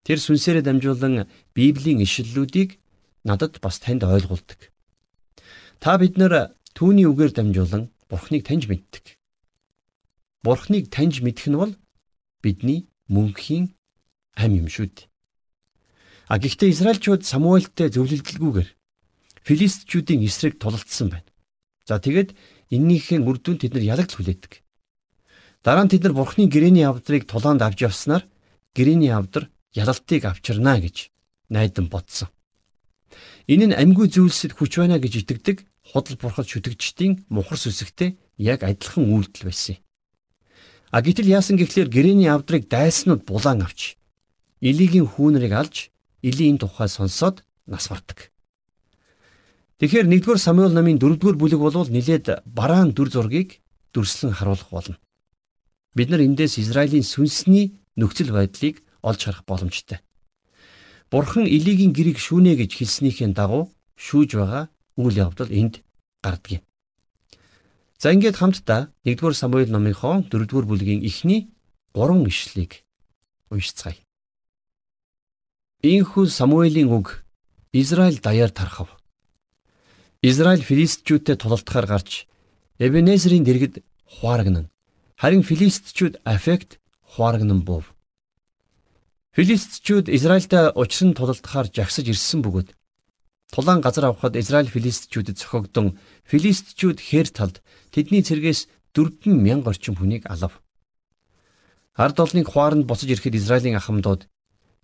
Тэр 0.06 0.22
сүнсээрээ 0.22 0.62
дамжуулан 0.62 1.26
Библийн 1.58 1.98
ишлэлүүдийг 2.06 2.78
надад 3.26 3.58
бас 3.58 3.82
танд 3.82 4.06
ойлгуулдаг. 4.06 4.70
Та 5.82 5.98
бид 5.98 6.14
нар 6.22 6.54
түүний 6.78 7.10
үгээр 7.10 7.34
дамжуулан 7.34 7.90
Бурхныг 8.08 8.46
таньж 8.46 8.70
мэддэг. 8.70 9.18
Бурхныг 10.46 10.90
таньж 10.94 11.20
мэдэх 11.26 11.50
нь 11.50 11.58
бол 11.58 11.74
бидний 12.42 12.86
мөнхийн 13.10 13.74
ам 14.38 14.52
юм 14.54 14.68
шүү 14.70 14.86
дээ. 14.94 15.10
А 16.30 16.38
гэхдээ 16.38 16.70
Израильчууд 16.70 17.22
Самуэльтэй 17.26 17.90
зөвлөлдөлгүйгээр 17.90 18.68
Филистичүүдийн 19.46 20.26
эсрэг 20.26 20.58
тулалдсан 20.58 21.10
байна. 21.10 21.30
За 21.86 21.98
тэгээд 22.02 22.34
эннийхээ 22.70 23.22
үр 23.22 23.38
дүнд 23.38 23.62
тэд 23.62 23.78
нар 23.78 23.86
ялагд 23.94 24.14
хүлээдэг. 24.14 24.62
Дараа 25.62 25.86
нь 25.86 25.90
тэд 25.90 26.02
нар 26.06 26.14
Бурхны 26.18 26.50
гэрээний 26.50 26.86
авдрыг 26.86 27.30
тулаанд 27.30 27.62
авч 27.62 27.86
явснаар 27.86 28.26
гэрээний 28.74 29.14
авдар 29.14 29.50
ялалтыг 29.70 30.26
авчирнаа 30.26 30.82
гэж 30.82 31.10
найдан 31.50 31.86
бодсон. 31.86 32.30
Энэ 33.46 33.70
нь 33.70 33.78
амьгүй 33.78 34.10
зүйлсэд 34.10 34.58
хүч 34.58 34.82
байна 34.82 34.98
гэж 34.98 35.22
итгэдэг 35.22 35.62
худал 35.92 36.16
бурхад 36.18 36.46
шүтгчдийн 36.50 37.26
мухар 37.30 37.58
сүсэгтэй 37.58 38.18
яг 38.38 38.62
адилхан 38.66 39.06
үйлдэл 39.06 39.46
байсан 39.46 39.78
юм. 39.78 39.82
А 40.90 41.02
гítэл 41.02 41.30
яасан 41.30 41.56
гэхлээр 41.56 41.88
гэрээний 41.90 42.30
авдрыг 42.30 42.68
дайснууд 42.68 43.22
булаан 43.26 43.62
авч 43.62 43.96
Илигийн 44.60 45.06
хүүнрийг 45.06 45.52
алж 45.52 45.90
Илийн 46.22 46.58
тухай 46.58 46.88
сонсоод 46.88 47.44
нас 47.66 47.88
бардаг. 47.88 48.32
Тэгэхээр 49.78 50.08
1-р 50.08 50.38
Самуэль 50.40 50.72
намын 50.72 50.98
4-р 50.98 51.36
бүлэг 51.36 51.60
болвол 51.60 51.90
нилээд 51.92 52.42
бараан 52.48 52.96
дүр 52.96 53.12
зургийг 53.12 53.60
дүрслэн 53.92 54.32
харуулах 54.32 54.70
болно. 54.72 54.96
Бид 55.94 56.08
нар 56.08 56.24
эндээс 56.24 56.58
Израилийн 56.58 57.04
сүнсний 57.04 57.76
нөхцөл 57.94 58.32
байдлыг 58.32 58.80
олж 59.04 59.20
харах 59.20 59.44
боломжтой. 59.44 60.00
Бурхан 61.12 61.46
Илигийн 61.46 61.92
гэрийг 61.92 62.18
шүүнэ 62.18 62.56
гэж 62.56 62.72
хэлснийхээ 62.72 63.36
дагуу 63.36 63.68
шүүж 64.00 64.40
байгаа 64.40 64.64
үйл 64.96 65.16
явдал 65.16 65.50
энд 65.50 65.84
гардаг 66.22 66.60
юм. 66.60 66.62
За 67.98 68.12
ингээд 68.12 68.36
хамтдаа 68.36 68.92
1-р 69.04 69.34
Самуэль 69.34 69.72
номынхоо 69.72 70.20
4-р 70.28 70.64
бүлгийн 70.68 71.04
эхний 71.04 71.52
3 71.94 72.28
ишлэлийг 72.28 72.84
уншицгаая. 73.48 73.96
Ийхүү 75.82 76.26
Самуэлийн 76.28 76.92
үг 76.92 77.24
Израиль 77.72 78.20
даяар 78.20 78.50
тархав. 78.50 78.96
Израиль 80.20 80.64
филистичүүдтэй 80.64 81.36
тулалдахаар 81.36 81.86
гарч 81.86 82.26
Эбенезерийн 82.78 83.44
дэргэд 83.44 83.84
хуарагнана. 84.04 84.70
Харин 85.16 85.42
филистичүүд 85.42 86.20
Афект 86.24 86.80
хуарагнан 87.00 87.64
буув. 87.64 87.94
Филистичүүд 89.32 90.08
Израильтай 90.08 90.72
учран 90.74 91.14
тулалдахаар 91.14 91.68
жагсаж 91.72 92.08
ирсэн 92.08 92.40
бөгөөд 92.44 92.72
тулаан 93.54 93.80
газар 93.80 94.10
авахад 94.10 94.36
Израиль 94.36 94.70
филистичүүдэд 94.70 95.36
цохогдсон 95.38 95.98
филистичүүд 96.30 96.98
хээр 96.98 97.28
талд 97.30 97.62
тэдний 97.94 98.22
цэргээс 98.26 98.66
40000 98.94 99.66
орчим 99.66 99.94
хүнийг 99.96 100.24
алав. 100.26 100.62
Ард 101.94 102.16
олныг 102.20 102.48
хуаранд 102.50 102.84
буцаж 102.86 103.08
ирэхэд 103.10 103.38
Израилийн 103.38 103.76
ахмадууд 103.78 104.28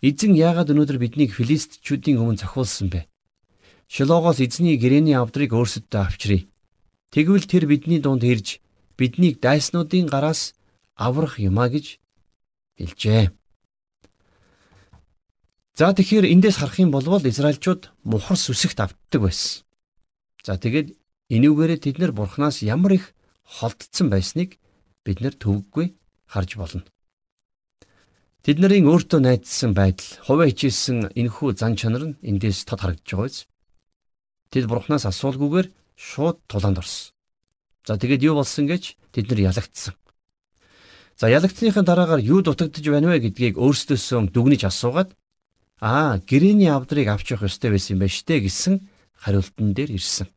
Эзэн 0.03 0.35
яагаад 0.35 0.75
өнөөдөр 0.75 0.99
биднийг 0.99 1.31
филистичүүдийн 1.31 2.19
өмнө 2.19 2.43
цохиулсан 2.43 2.91
бэ? 2.91 3.07
Шилогоос 3.87 4.43
эзний 4.43 4.75
гэрээний 4.75 5.15
авдрыг 5.15 5.55
өөрсөддөө 5.55 6.01
авчиръя. 6.03 6.51
Тэгвэл 7.15 7.47
тэр 7.47 7.71
бидний 7.71 8.03
дунд 8.03 8.27
ирж 8.27 8.59
биднийг 8.99 9.39
дайснуудын 9.39 10.11
гараас 10.11 10.59
аврах 10.99 11.39
юмаа 11.39 11.71
гэж 11.71 12.03
хэлжээ. 12.83 13.31
За 15.73 15.89
тэгэхээр 15.97 16.29
эндээс 16.29 16.61
харах 16.61 16.77
юм 16.85 16.93
бол 16.93 17.09
Израильчууд 17.09 17.89
мухар 18.05 18.37
сүсэгт 18.37 18.77
автдаг 18.85 19.21
байсан. 19.25 19.65
За 20.45 20.61
тэгээд 20.61 20.93
энүүгээрээ 21.33 21.79
тэд 21.81 21.97
нар 21.97 22.13
бурхнаас 22.13 22.61
ямар 22.61 23.01
их 23.01 23.17
холдсон 23.41 24.13
байсныг 24.13 24.61
бид 25.01 25.25
нар 25.25 25.33
төвөггүй 25.33 25.97
харж 26.29 26.51
болно. 26.61 26.85
Тэд 28.45 28.61
нарын 28.61 28.91
өөртөө 28.91 29.21
найдсан 29.25 29.73
байдал, 29.73 30.13
хувиа 30.27 30.51
хичээсэн 30.53 31.17
энэхүү 31.17 31.57
зан 31.57 31.73
чанар 31.79 32.05
нь 32.11 32.19
эндээс 32.21 32.69
тод 32.69 32.85
харагдж 32.85 33.09
байгаа 33.09 33.31
биз. 33.33 33.47
Тэд 34.53 34.69
бурхнаас 34.69 35.09
асуулгүйгээр 35.09 35.73
шууд 35.97 36.37
тулаанд 36.51 36.85
орсон. 36.85 37.17
За 37.89 37.97
тэгээд 37.97 38.27
юу 38.29 38.37
болсон 38.37 38.69
гэж 38.69 38.99
тэд 39.15 39.31
нар 39.31 39.41
ялагдсан. 39.55 39.95
За 41.17 41.31
ялагдсныхаа 41.33 41.87
дараагаар 41.87 42.21
юу 42.21 42.43
дутагдж 42.43 42.83
байна 42.91 43.15
вэ 43.15 43.31
гэдгийг 43.31 43.57
өөрсдөөсөө 43.63 44.35
дүгнэж 44.35 44.67
асуугаад 44.67 45.15
аа 45.83 46.23
гэрээний 46.23 46.71
авдрыг 46.71 47.11
авч 47.11 47.35
явах 47.35 47.51
ёстой 47.51 47.75
байсан 47.75 47.99
юм 47.99 48.07
байна 48.07 48.15
штэ 48.15 48.39
гэсэн 48.39 48.75
хариултан 49.19 49.75
дээр 49.75 49.99
ирсэн. 49.99 50.31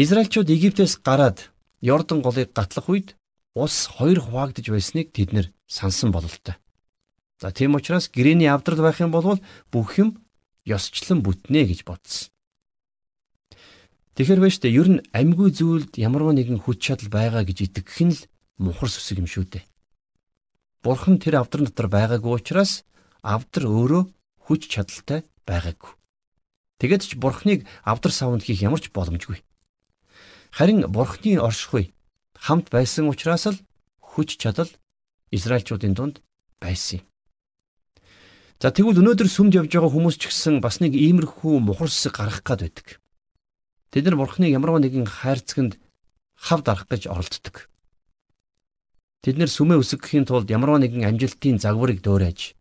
Израильчууд 0.00 0.48
Египтээс 0.48 1.04
гараад 1.04 1.52
Йордан 1.84 2.24
голыг 2.24 2.48
гатлах 2.56 2.88
үед 2.88 3.08
ус 3.52 3.92
хоёр 3.92 4.24
хуваагдж 4.24 4.72
байсныг 4.72 5.12
тэд 5.12 5.36
нэр 5.36 5.46
сансан 5.68 6.16
бололтой. 6.16 6.56
За 7.40 7.52
тийм 7.52 7.76
учраас 7.76 8.08
гэрээний 8.08 8.48
авдрал 8.48 8.80
байх 8.80 9.04
юм 9.04 9.12
бол 9.12 9.36
бүх 9.68 10.00
юм 10.00 10.24
ёсчлон 10.64 11.20
бүтнэ 11.20 11.68
гэж 11.68 11.84
бодсон. 11.84 12.32
Тэгэхэр 14.16 14.40
байж 14.40 14.56
тээ 14.60 14.76
ер 14.80 14.88
нь 14.88 15.04
амьгүй 15.12 15.52
зүйлд 15.52 16.00
ямарваа 16.00 16.32
нэгэн 16.36 16.60
хүч 16.60 16.78
чадал 16.80 17.08
байгаа 17.12 17.44
гэж 17.44 17.68
итгэх 17.68 18.00
нь 18.04 18.16
л 18.16 18.20
мухар 18.60 18.88
сүсэг 18.88 19.20
юм 19.20 19.28
шүү 19.28 19.44
дээ. 19.48 19.64
Бурхан 20.84 21.16
тэр 21.20 21.40
авдар 21.40 21.64
дотор 21.64 21.88
байгаагүй 21.88 22.32
учраас 22.40 22.84
авдар 23.22 23.64
өөрөө 23.68 24.02
хүч 24.46 24.62
чадалтай 24.72 25.24
байгаагүй. 25.46 25.92
Тэгэд 26.80 27.02
ч 27.04 27.10
бурхныг 27.20 27.68
авдар 27.84 28.12
савнд 28.12 28.42
хийх 28.44 28.64
ямар 28.64 28.80
ч 28.80 28.88
боломжгүй. 28.88 29.44
Харин 30.50 30.88
бурхны 30.88 31.36
оршихуй 31.36 31.92
хамт 32.34 32.72
байсан 32.72 33.12
учраас 33.12 33.46
л 33.46 33.58
хүч 34.00 34.40
чадал 34.40 34.70
Израильчуудын 35.30 35.94
дунд 35.94 36.24
байсан 36.58 37.04
юм. 37.04 37.04
За 38.60 38.72
тэгвэл 38.72 39.00
өнөөдөр 39.00 39.28
сүмд 39.28 39.56
явж 39.56 39.72
байгаа 39.72 39.92
хүмүүс 39.92 40.16
ч 40.20 40.28
гэсэн 40.28 40.60
бас 40.64 40.80
нэг 40.80 40.92
иймэрхүү 40.96 41.60
мухарсыг 41.64 42.16
гаргах 42.16 42.44
гад 42.44 42.60
байдаг. 42.64 43.00
Тэд 43.92 44.04
нар 44.04 44.16
бурхныг 44.20 44.52
ямарваа 44.52 44.80
нэгэн 44.84 45.08
хайрцагт 45.08 45.80
хав 46.36 46.60
дарах 46.64 46.84
гэж 46.88 47.08
оролддог. 47.08 47.68
Тэд 49.24 49.36
нар 49.36 49.48
сүмээ 49.52 49.80
үсгэхийн 49.80 50.24
тулд 50.28 50.48
ямарваа 50.48 50.80
нэгэн 50.80 51.08
амжилтын 51.08 51.60
загварыг 51.60 52.00
дөөрэж 52.04 52.56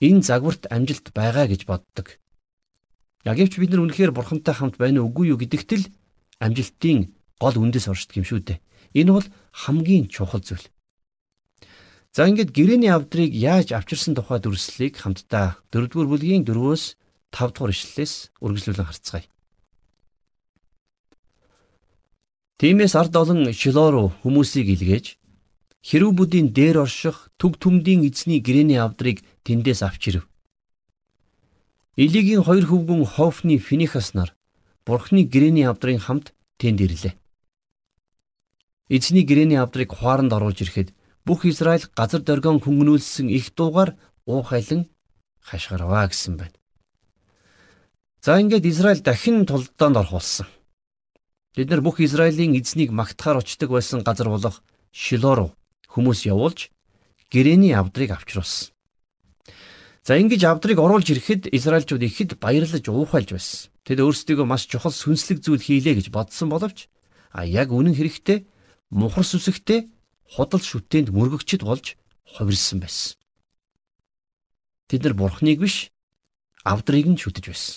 энэ 0.00 0.24
загварт 0.24 0.64
амжилт 0.72 1.12
байгаа 1.12 1.46
гэж 1.46 1.68
боддог. 1.68 2.16
Яг 3.24 3.36
гэвч 3.36 3.60
бид 3.60 3.70
нар 3.70 3.84
үнэхээр 3.84 4.16
бурхантай 4.16 4.56
хамт 4.56 4.80
байна 4.80 5.04
уугүй 5.04 5.32
юу 5.32 5.38
гэдэгт 5.38 5.70
л 5.76 5.84
амжилтын 6.40 7.12
гол 7.36 7.56
үндэс 7.60 7.92
оршдог 7.92 8.16
юм 8.16 8.24
шүү 8.24 8.40
дээ. 8.40 8.58
Энэ 8.96 9.12
бол 9.12 9.28
хамгийн 9.52 10.08
чухал 10.08 10.40
зүйл. 10.40 10.66
За 12.16 12.26
ингээд 12.26 12.50
гэрээний 12.56 12.90
авдрыг 12.90 13.30
яаж 13.30 13.76
авчирсан 13.76 14.16
тухай 14.16 14.40
дүрслэлийг 14.40 14.98
хамтдаа 14.98 15.60
4-р 15.70 16.08
бүлгийн 16.08 16.42
4-өөс 16.48 16.96
5-р 17.30 17.70
ишлэлээс 17.70 18.34
үргэлжлүүлэн 18.42 18.88
харцгаая. 18.88 19.28
Тиймээс 22.58 22.94
ард 22.98 23.14
олон 23.14 23.52
Шилоо 23.54 23.88
руу 23.94 24.08
хүмүүсийг 24.24 24.68
илгээж 24.74 25.19
хэрүүбүүдийн 25.80 26.52
дээр 26.52 26.84
орших 26.84 27.32
төг 27.40 27.56
төмдийн 27.56 28.04
эзний 28.04 28.40
гэрээний 28.44 28.76
авдрыг 28.76 29.24
тэндээс 29.44 29.80
авч 29.80 30.02
ирэв. 30.12 30.24
Илигийн 31.96 32.44
хоёр 32.44 32.64
хөвгүн 32.68 33.04
Хофны 33.04 33.56
Финихас 33.58 34.12
нар 34.12 34.36
Бурхны 34.84 35.24
гэрээний 35.24 35.64
авдрын 35.64 36.00
хамт 36.00 36.32
тэнд 36.60 36.80
ирлээ. 36.80 37.14
Эзний 38.88 39.24
гэрээний 39.24 39.60
авдрыг 39.60 39.92
хуаранд 39.96 40.32
оруулж 40.32 40.60
ирэхэд 40.60 40.92
бүх 41.24 41.44
Израиль 41.48 41.88
газар 41.96 42.20
дөргөн 42.20 42.60
хөнгөнүүлсэн 42.60 43.28
их 43.32 43.52
дуугаар 43.56 43.96
уухайлан 44.28 44.88
хашгирваа 45.40 46.08
гэсэн 46.08 46.36
байна. 46.36 46.56
За 48.20 48.36
ингээд 48.40 48.68
Израиль 48.68 49.00
дахин 49.00 49.46
тулдаанд 49.48 49.96
орох 49.96 50.20
болсон. 50.20 50.46
Бид 51.56 51.70
нар 51.70 51.80
бүх 51.80 52.00
Израилийн 52.00 52.56
эзнийг 52.56 52.90
магтахаар 52.92 53.40
очдог 53.40 53.70
байсан 53.72 54.04
газар 54.04 54.28
болох 54.28 54.62
Шило 54.92 55.34
руу 55.34 55.50
хүмүүс 55.90 56.26
явуулж 56.30 56.70
гэрээний 57.30 57.74
авдрыг 57.74 58.14
авчруулсан. 58.14 58.70
За 60.06 60.16
ингэж 60.16 60.42
авдрыг 60.48 60.78
оруулж 60.80 61.06
ирэхэд 61.10 61.52
Израильчууд 61.52 62.02
ихэд 62.02 62.30
баярлаж 62.40 62.84
уухайлж 62.88 63.30
байсан. 63.36 63.70
Тэд 63.84 64.00
өөрсдийгөө 64.00 64.46
маш 64.48 64.64
чухал 64.70 64.94
сүнслэг 64.94 65.44
зүйл 65.44 65.60
хийлээ 65.60 66.00
гэж 66.00 66.06
бодсон 66.14 66.48
боловч 66.48 66.88
а 67.30 67.44
яг 67.44 67.70
үнэн 67.70 67.94
хэрэгтээ 67.94 68.46
мухар 68.90 69.26
сүсэгтэй 69.26 69.92
худал 70.24 70.62
шүтээнд 70.62 71.14
мөргөгчд 71.14 71.62
болж 71.62 71.94
хувирсан 72.24 72.80
байсан. 72.80 73.18
Тэд 74.88 75.04
нар 75.04 75.14
бурхныг 75.14 75.58
биш 75.62 75.90
авдрыг 76.64 77.06
нь 77.06 77.20
шүтэж 77.20 77.44
байсан. 77.50 77.76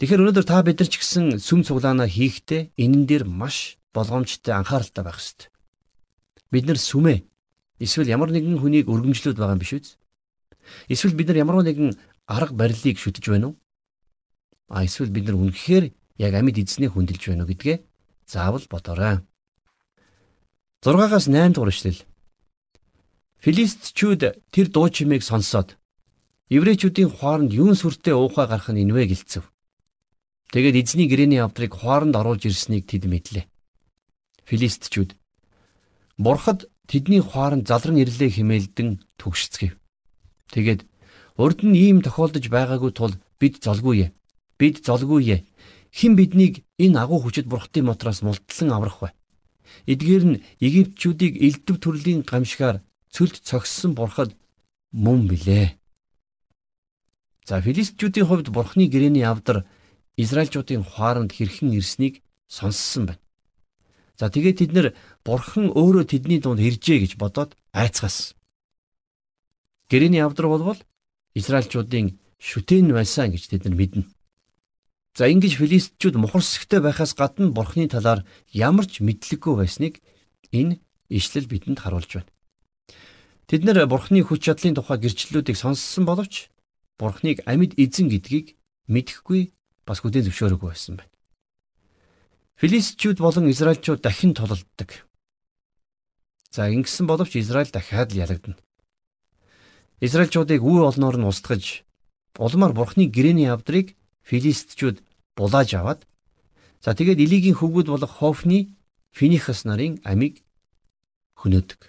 Тэгэхээр 0.00 0.22
өнөөдөр 0.24 0.46
та 0.48 0.64
бид 0.64 0.80
нар 0.80 0.88
ч 0.88 0.96
гэсэн 1.00 1.40
сүм 1.40 1.60
цуглаанаа 1.64 2.08
хийхдээ 2.08 2.72
энэн 2.80 3.04
дээр 3.04 3.24
маш 3.28 3.76
болгоомжтой 3.92 4.56
анхааралтай 4.56 5.04
байх 5.04 5.20
ёстой. 5.20 5.48
Бид 6.50 6.66
нар 6.66 6.78
сүмээ 6.78 7.22
эсвэл 7.78 8.10
ямар 8.10 8.30
нэгэн 8.34 8.58
хүнийг 8.58 8.90
өргөмжлөд 8.90 9.38
байгаа 9.38 9.54
юм 9.54 9.62
биш 9.62 9.72
үү? 9.74 9.82
Эсвэл 10.90 11.14
бид 11.14 11.30
нар 11.30 11.42
ямар 11.46 11.62
нэгэн 11.62 11.94
арга 12.26 12.54
барилыг 12.54 12.98
шүтэж 12.98 13.24
байна 13.30 13.46
уу? 13.50 13.56
А 14.68 14.84
эсвэл 14.84 15.14
бид 15.14 15.30
нар 15.30 15.38
үнэхээр 15.38 15.84
яг 16.18 16.32
амьд 16.34 16.58
эзнээ 16.58 16.90
хүндэлж 16.90 17.22
байна 17.30 17.46
уу 17.46 17.50
гэдгээ 17.54 17.78
заавал 18.26 18.66
бодоорой. 18.66 19.22
6-аас 20.82 21.26
8 21.28 21.54
дугаар 21.54 21.70
эшлэл. 21.70 22.02
Филистчүүд 23.44 24.22
тэр 24.52 24.66
дуу 24.68 24.88
чимээг 24.90 25.22
сонсоод 25.22 25.78
еврейчүүдийн 26.50 27.10
хооронд 27.14 27.52
юун 27.54 27.78
сүртэй 27.78 28.12
уухай 28.16 28.46
гарах 28.50 28.68
нь 28.72 28.82
инвэ 28.84 29.06
гэлцэв. 29.06 29.44
Тэгээд 30.50 30.76
эзний 30.82 31.06
гэрэний 31.06 31.40
авдрыг 31.40 31.72
хооронд 31.78 32.16
оруулж 32.16 32.42
ирснийг 32.48 32.90
тэд 32.90 33.06
мэдлээ. 33.06 33.46
Филистчүүд 34.48 35.19
Бурхад 36.20 36.68
тэдний 36.84 37.24
хооронд 37.24 37.64
залран 37.64 37.96
ирлээ 37.96 38.28
химээлдэн 38.36 39.00
түгшцгээв. 39.16 39.72
Тэгээд 40.52 40.84
урд 41.40 41.64
нь 41.64 41.80
ийм 41.80 42.04
тохиолдож 42.04 42.44
байгаагүй 42.52 42.92
тул 42.92 43.16
бид 43.40 43.64
золгүй. 43.64 44.12
Бид 44.60 44.84
золгүй. 44.84 45.48
Хэн 45.96 46.12
биднийг 46.20 46.54
энэ 46.76 47.00
агуу 47.00 47.24
хүчит 47.24 47.48
бурхтын 47.48 47.88
мотроос 47.88 48.20
мултлан 48.20 48.68
аврах 48.68 49.00
вэ? 49.00 49.08
Эдгээр 49.88 50.24
нь 50.28 50.40
Египтчүүдийг 50.60 51.40
элдв 51.40 51.80
төрлийн 51.80 52.20
гамшигаар 52.28 52.84
цөлд 53.08 53.40
цогссон 53.40 53.96
бурхад 53.96 54.36
мөн 54.92 55.24
билээ. 55.24 55.80
За 57.48 57.64
филистчүүдийн 57.64 58.28
хувьд 58.28 58.52
бурхны 58.52 58.92
гэрэний 58.92 59.24
авдар 59.24 59.64
Израильчуудын 60.20 60.84
хооронд 60.84 61.32
хэрхэн 61.32 61.72
ирснийг 61.72 62.20
сонссон 62.44 63.08
байна. 63.08 63.22
За 64.20 64.28
тэгээд 64.28 64.60
тэд 64.60 64.72
нэр 64.76 64.86
бурхан 65.24 65.72
өөрөө 65.72 66.04
тэдний 66.12 66.44
дунд 66.44 66.60
иржээ 66.60 67.08
гэж 67.08 67.16
бодоод 67.16 67.56
айцгаас. 67.72 68.36
Гэрэний 69.88 70.20
авдар 70.20 70.44
болвол 70.52 70.76
Израильчуудын 71.32 72.20
шүтэн 72.36 72.92
байсан 72.92 73.32
гэж 73.32 73.48
тэд 73.48 73.64
нар 73.64 73.80
мэднэ. 73.80 74.04
За 75.16 75.24
ингэж 75.24 75.56
филистчүүд 75.56 76.20
мухарсагтай 76.20 76.84
байхаас 76.84 77.16
гадна 77.16 77.48
бурхны 77.48 77.88
талаар 77.88 78.28
ямар 78.52 78.84
ч 78.84 79.00
мэдлэггүй 79.00 79.54
байсныг 79.56 80.04
энэ 80.52 80.84
ишлэл 81.08 81.48
бидэнд 81.48 81.80
харуулж 81.80 82.20
байна. 82.20 82.30
Тэд 83.48 83.64
нэр 83.64 83.88
бурхны 83.88 84.20
хүч 84.20 84.44
чадлын 84.44 84.76
тухай 84.76 85.00
гэрчлэлүүдийг 85.00 85.56
сонссон 85.56 86.04
боловч 86.04 86.52
бурхныг 87.00 87.40
амьд 87.48 87.72
эзэн 87.80 88.12
гэдгийг 88.12 88.52
мэдэхгүй 88.84 89.50
бас 89.88 90.04
хүлээн 90.04 90.28
зөвшөөрөөгүй 90.28 90.70
байсан 90.70 91.00
байна. 91.00 91.09
Филистчүүд 92.60 93.24
болон 93.24 93.48
Израильчууд 93.48 94.04
дахин 94.04 94.36
тулалддаг. 94.36 95.08
За 96.52 96.68
ингэсэн 96.68 97.08
боловч 97.08 97.40
Израиль 97.40 97.72
дахиад 97.72 98.12
л 98.12 98.20
ялагдана. 98.20 98.60
Израильчуудыг 100.04 100.60
үе 100.60 100.84
олноор 100.84 101.16
нь 101.16 101.24
устгаж 101.24 101.88
улмаар 102.36 102.76
бурхны 102.76 103.08
гэрэний 103.08 103.48
авдрыг 103.48 103.96
филистчүүд 104.28 105.00
булааж 105.40 105.70
аваад 105.72 106.04
за 106.84 106.92
тэгээд 106.92 107.24
Илигийн 107.24 107.56
хөвгүүд 107.56 107.88
болох 107.88 108.12
Хофны 108.20 108.76
Финихас 109.16 109.64
нарын 109.64 109.96
амийг 110.04 110.44
хөнөөдөг. 111.40 111.80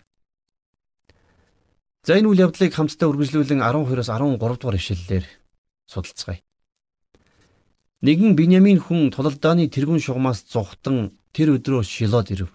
За 2.08 2.16
энэ 2.16 2.32
үйл 2.32 2.44
явдлыг 2.48 2.72
хамтдаа 2.72 3.12
үргэлжлүүлэн 3.12 3.60
12-оос 3.60 4.08
13 4.08 4.40
дугаар 4.40 4.80
ишлэлээр 4.80 5.26
судалцгаая. 5.92 6.40
Нэгэн 8.02 8.34
Биньямин 8.34 8.82
хүн 8.82 9.14
тулалдааны 9.14 9.70
тэргүүн 9.70 10.02
шугамаас 10.02 10.42
зугтан 10.50 11.14
тэр 11.38 11.62
өдрөө 11.62 11.86
Шилод 11.86 12.34
ирэв. 12.34 12.50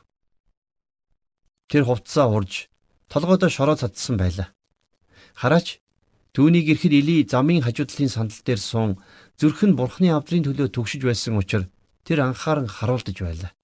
Тэр 1.70 1.86
хувцсаа 1.86 2.26
урж 2.26 2.66
толгойдоо 3.06 3.46
шороо 3.46 3.78
цадсан 3.78 4.18
байлаа. 4.18 4.50
Хараач 5.38 5.78
түүнийг 6.34 6.66
ирэхэд 6.74 6.94
Или 6.98 7.22
замын 7.30 7.62
хажуудлын 7.62 8.10
сандал 8.10 8.42
дээр 8.42 8.58
суун 8.58 8.98
зүрх 9.38 9.62
нь 9.62 9.78
бурхны 9.78 10.10
авдрын 10.10 10.42
төлөө 10.42 10.66
төгшөж 10.74 11.06
байсан 11.06 11.38
учраас 11.38 11.70
тэр 12.02 12.26
анхааран 12.26 12.66
харуулдаж 12.66 13.14
байлаа. 13.22 13.54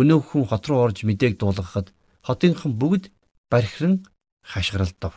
Өнөөх 0.00 0.32
хүн 0.32 0.48
хот 0.48 0.64
руу 0.64 0.80
орж 0.80 1.04
мэдээг 1.04 1.36
дуулгахад 1.36 1.92
хотынхан 2.24 2.72
бүгд 2.80 3.12
бархиран 3.52 4.08
хашгиралдав. 4.40 5.12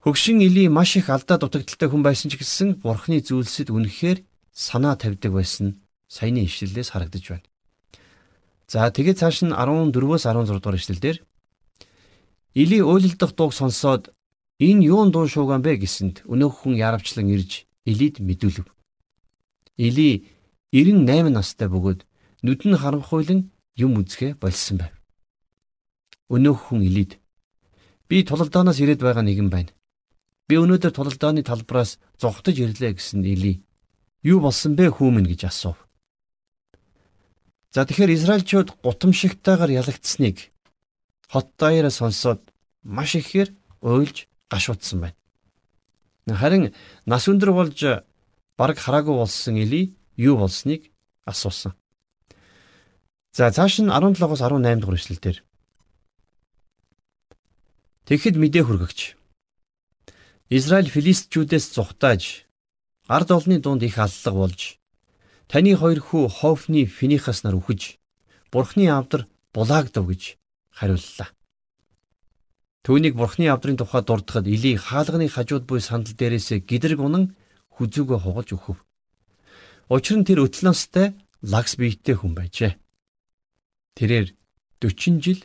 Хөгшин 0.00 0.40
Или 0.40 0.68
маш 0.68 0.96
их 0.96 1.10
алдаа 1.12 1.36
дутагдaltaй 1.36 1.88
хүн 1.88 2.00
байсан 2.00 2.32
ч 2.32 2.40
гэсэн 2.40 2.80
бурхны 2.80 3.20
зүйлсэд 3.20 3.68
үнэхээр 3.68 4.24
санаа 4.48 4.96
тавьдаг 4.96 5.32
байсан 5.36 5.84
саяны 6.08 6.48
ишлэлээс 6.48 6.96
харагдаж 6.96 7.24
байна. 7.28 7.46
За 8.64 8.88
тэгээд 8.88 9.20
цааш 9.20 9.44
нь 9.44 9.52
14-өөс 9.52 10.24
16 10.24 10.56
дугаар 10.56 10.80
ишлэлдэр 10.80 11.16
Или 12.56 12.80
уйлалдах 12.80 13.36
дууг 13.36 13.52
сонсоод 13.52 14.08
Энэ 14.60 14.84
юун 14.92 15.08
дуу 15.08 15.24
шууган 15.24 15.64
бэ 15.64 15.80
гэсэнд 15.80 16.28
өнөөх 16.28 16.54
хүн 16.68 16.76
яравчлан 16.76 17.32
ирж 17.32 17.64
Илид 17.88 18.20
мэдүүлв. 18.20 18.68
Или 19.80 20.28
98 20.72 21.32
настай 21.32 21.68
бөгөөд 21.72 22.04
нүд 22.44 22.60
нь 22.68 22.76
харанхуйлан 22.76 23.48
юм 23.80 23.92
үзэхэ 23.96 24.36
болсон 24.36 24.76
байв. 24.84 24.92
Өнөөх 26.28 26.60
хүн 26.68 26.84
Илид 26.84 27.16
би 28.04 28.20
тулалдаанаас 28.20 28.84
ирээд 28.84 29.00
байгаа 29.00 29.24
нэгэн 29.24 29.48
байна. 29.48 29.72
Би 30.50 30.58
өнөөдөр 30.58 30.90
тулалдааны 30.90 31.46
талбараас 31.46 32.02
зогтож 32.18 32.58
ирлээ 32.58 32.98
гэсэн 32.98 33.22
Или 33.22 33.62
юу 34.26 34.42
болсон 34.42 34.74
бэ 34.74 34.90
хүүмэн 34.90 35.30
гэж 35.30 35.46
асуув. 35.46 35.78
За 37.70 37.86
тэгэхээр 37.86 38.18
Израильчууд 38.18 38.74
гутамшигтайгаар 38.82 39.70
ялагдсныг 39.70 40.50
хот 41.30 41.54
даяараа 41.54 41.94
сонсоод 41.94 42.50
маш 42.82 43.14
ихээр 43.14 43.54
уйлж 43.78 44.26
гашуудсан 44.50 44.98
байна. 45.06 45.14
Харин 46.26 46.74
нас 47.06 47.30
өндөр 47.30 47.54
болж 47.54 47.78
бараг 48.58 48.78
хараагүй 48.82 49.14
болсон 49.22 49.54
Эли 49.54 49.94
юу 50.18 50.34
болсныг 50.34 50.90
асуусан. 51.30 51.78
За 53.30 53.54
цааш 53.54 53.86
нь 53.86 53.94
17-оос 53.94 54.42
18 54.42 54.82
дугаар 54.82 54.98
эшлэл 54.98 55.22
дээр. 55.22 55.38
Тэгэхэд 58.10 58.34
мэдээ 58.34 58.66
хүргэгч. 58.66 59.19
Израиль 60.50 60.90
филистчүүдээс 60.90 61.66
зүхтааж 61.78 62.22
ард 63.06 63.28
олны 63.30 63.62
дунд 63.62 63.86
их 63.86 64.02
аллаг 64.02 64.34
болж 64.34 64.60
таны 65.46 65.78
хоёр 65.78 66.02
хүү 66.02 66.26
Хофны 66.26 66.90
Финихас 66.90 67.46
нар 67.46 67.54
үхэж 67.54 68.02
Бурхны 68.50 68.90
авдар 68.90 69.30
булаагдав 69.54 70.10
гэж 70.10 70.22
хариуллаа. 70.74 71.30
Түүнийг 72.82 73.14
бурхны 73.14 73.46
авдрын 73.46 73.78
тухай 73.78 74.02
дурдахад 74.02 74.50
Или 74.50 74.74
хаалганы 74.74 75.28
хажууд 75.30 75.70
буй 75.70 75.78
сандал 75.78 76.18
дээрээс 76.18 76.66
гидрэг 76.66 76.98
унан 76.98 77.36
хүзүүгөө 77.78 78.18
хугалж 78.18 78.50
өгөв. 78.56 78.78
Учир 79.86 80.16
нь 80.18 80.26
тэр 80.26 80.42
өтлөөстэй 80.50 81.14
лагс 81.46 81.78
биеттэй 81.78 82.18
хүн 82.18 82.34
байжээ. 82.34 82.74
Тэрээр 83.94 84.34
40 84.82 85.22
жил 85.22 85.40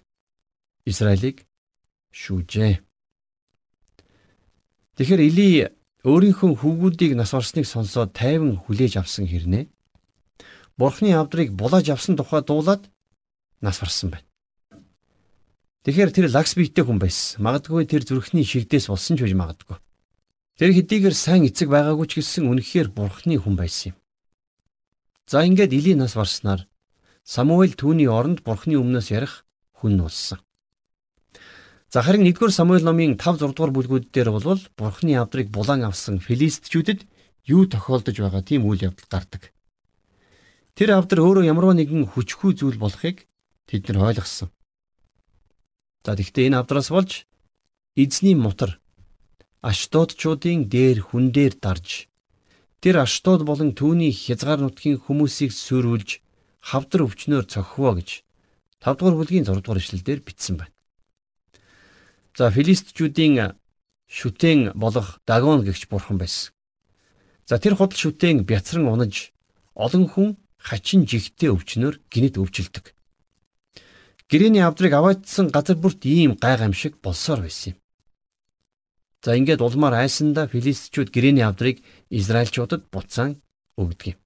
Израилийг 0.89 1.45
шүүжээ. 2.09 2.84
Тэгэхээр 4.95 5.21
Или 5.27 5.47
өөрийнхөө 6.07 6.55
хүүгүүдийг 6.61 7.19
нас 7.19 7.35
орсныг 7.35 7.67
сонсоод 7.67 8.15
тайван 8.15 8.55
хүлээж 8.63 9.01
авсан 9.01 9.27
хэрнээ. 9.27 9.67
Бурхны 10.79 11.11
авдрыг 11.15 11.51
булааж 11.51 11.91
авсан 11.91 12.15
тухай 12.15 12.43
дуулаад 12.45 12.87
нас 13.59 13.79
барсан 13.79 14.15
байна. 14.15 14.27
Тэгэхээр 15.83 16.11
тэр 16.15 16.27
лагс 16.31 16.55
биетэй 16.55 16.85
хүн 16.85 16.99
байсан. 17.01 17.43
Магадгүй 17.43 17.85
тэр 17.85 18.07
зүрхний 18.07 18.47
шигдээс 18.47 18.87
болсон 18.87 19.17
ч 19.17 19.25
байж 19.25 19.33
магадгүй. 19.35 19.77
Тэр 20.55 20.71
хэдийгээр 20.71 21.15
сайн 21.15 21.43
эцэг 21.45 21.67
байгаагүй 21.67 22.07
ч 22.07 22.11
гэсэн 22.23 22.47
үнэхээр 22.47 22.89
бурхны 22.95 23.35
хүн 23.35 23.59
байсан 23.59 23.91
юм. 23.91 23.97
За 25.27 25.43
ингээд 25.43 25.73
Или 25.73 25.93
нас 25.99 26.15
барснаар 26.15 26.69
Самуэль 27.25 27.73
түүний 27.73 28.05
оронд 28.05 28.45
бурхны 28.45 28.77
өмнөөс 28.77 29.09
ярих 29.09 29.43
хүн 29.81 29.97
болсон. 29.99 30.39
За 31.95 32.03
харин 32.03 32.27
1-р 32.27 32.51
Самуэль 32.51 32.83
номын 32.83 33.15
5 33.15 33.39
6 33.39 33.55
дугаар 33.55 33.71
бүлгүүд 33.71 34.11
дээр 34.11 34.35
бол 34.35 34.59
бурхны 34.75 35.15
авдрыг 35.15 35.47
булан 35.47 35.87
авсан 35.87 36.19
филистчүүдэд 36.19 37.07
юу 37.47 37.71
тохиолдож 37.71 38.19
байгаа 38.19 38.43
тийм 38.43 38.67
үйл 38.67 38.91
явдал 38.91 39.07
гардаг. 39.07 39.55
Тэр 40.75 40.91
авдар 40.91 41.23
өөрөө 41.23 41.47
ямарваа 41.47 41.71
нэгэн 41.71 42.03
хүчгүй 42.11 42.51
зүйл 42.59 42.75
болохыг 42.75 43.23
тэд 43.71 43.95
нар 43.95 44.11
ойлгосон. 44.11 44.51
За 46.03 46.19
тэгвэл 46.19 46.51
энэ 46.51 46.59
авдраас 46.59 46.91
болж 46.91 47.31
эзний 47.95 48.35
мутар 48.35 48.75
Аштодчуудын 49.63 50.67
дээр 50.67 50.99
хүн 50.99 51.31
дээр 51.31 51.55
дарж 51.63 52.11
тэр 52.83 53.07
Аштод 53.07 53.47
болон 53.47 53.71
түүний 53.71 54.11
хязгаар 54.11 54.59
нутгийн 54.59 54.99
хүмүүсийг 54.99 55.55
сүрүүлж 55.55 56.19
хавдар 56.59 57.07
өвчнөөр 57.07 57.47
цохивоо 57.47 57.95
гэж 58.03 58.27
5 58.83 58.99
дугаар 58.99 59.15
бүлгийн 59.15 59.47
6 59.47 59.63
дугаар 59.63 59.79
ишлэлдэр 59.79 60.19
бичсэн 60.19 60.59
байна. 60.59 60.74
За 62.35 62.51
филистчүүдийн 62.51 63.55
шүтэн 64.11 64.75
болох 64.75 65.23
Дагон 65.23 65.63
гэгч 65.63 65.87
бурхан 65.87 66.19
байсан. 66.19 66.51
За 67.47 67.55
тэр 67.63 67.79
худал 67.79 67.95
шүтэн 67.95 68.43
бяцран 68.43 68.91
унаж 68.91 69.31
олон 69.71 70.05
хүн 70.11 70.29
хачин 70.59 71.07
жигтэй 71.07 71.47
өвчнөр 71.55 71.95
гинэд 72.11 72.35
өвчлөдөг. 72.35 72.91
Гэрээний 74.27 74.67
авдрыг 74.67 74.93
аваачсан 74.99 75.47
газар 75.47 75.77
бүрт 75.79 76.03
ийм 76.03 76.35
гайхамшиг 76.35 76.99
болсоор 76.99 77.45
байсан 77.45 77.71
юм. 77.71 77.77
За 79.23 79.37
ингээд 79.37 79.61
улмаар 79.63 80.03
айсанда 80.03 80.51
филистичүүд 80.51 81.15
гэрээний 81.15 81.45
авдрыг 81.45 81.79
Израильчуудад 82.09 82.89
буцаан 82.91 83.39
өгдөг 83.79 84.17
юм. 84.17 84.19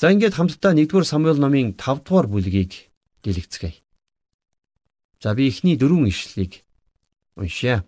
За 0.00 0.14
ингээд 0.14 0.38
хамтдаа 0.38 0.72
1-р 0.72 1.04
Самуэль 1.04 1.42
номын 1.42 1.74
5-р 1.74 2.26
бүлгийг 2.30 2.88
дэлгэцгээе. 3.26 3.82
За 5.20 5.34
би 5.34 5.48
эхний 5.48 5.76
дөрвөн 5.76 6.06
ишлэлийг 6.06 6.62
уншъя. 7.34 7.82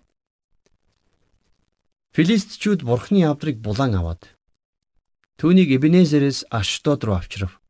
Филистичүүд 2.10 2.82
бурхны 2.82 3.22
авдрыг 3.22 3.62
булан 3.62 3.94
аваад 3.94 4.26
түүнийг 5.38 5.70
Эбенезерээс 5.78 6.50
Аштод 6.50 7.06
руу 7.06 7.14
авчрав. 7.14 7.62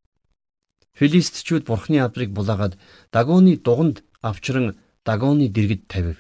Филистичүүд 0.97 1.69
бурхны 1.69 2.01
авдрыг 2.01 2.33
булаагаад 2.33 2.81
Дагоны 3.13 3.61
дуганд 3.61 4.01
авчран 4.25 4.81
Дагоны 5.05 5.53
дэргэд 5.53 5.93
тавив. 5.93 6.17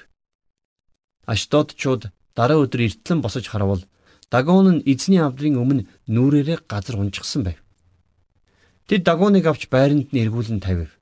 Аштодчууд 1.24 2.12
дараа 2.36 2.60
өдөр 2.60 2.92
эртлэн 2.92 3.24
босож 3.24 3.48
харвал 3.48 3.88
Дагон 4.28 4.68
нь 4.68 4.84
эзний 4.84 5.18
авдрын 5.24 5.56
өмнө 5.56 5.88
нүрээрээ 6.12 6.68
газар 6.68 7.00
унчихсан 7.00 7.42
байв. 7.48 7.58
Тэд 8.84 9.02
Дагоныг 9.08 9.48
авч 9.48 9.72
байранд 9.72 10.12
нь 10.12 10.20
эргүүлэн 10.22 10.60
тавив. 10.60 10.99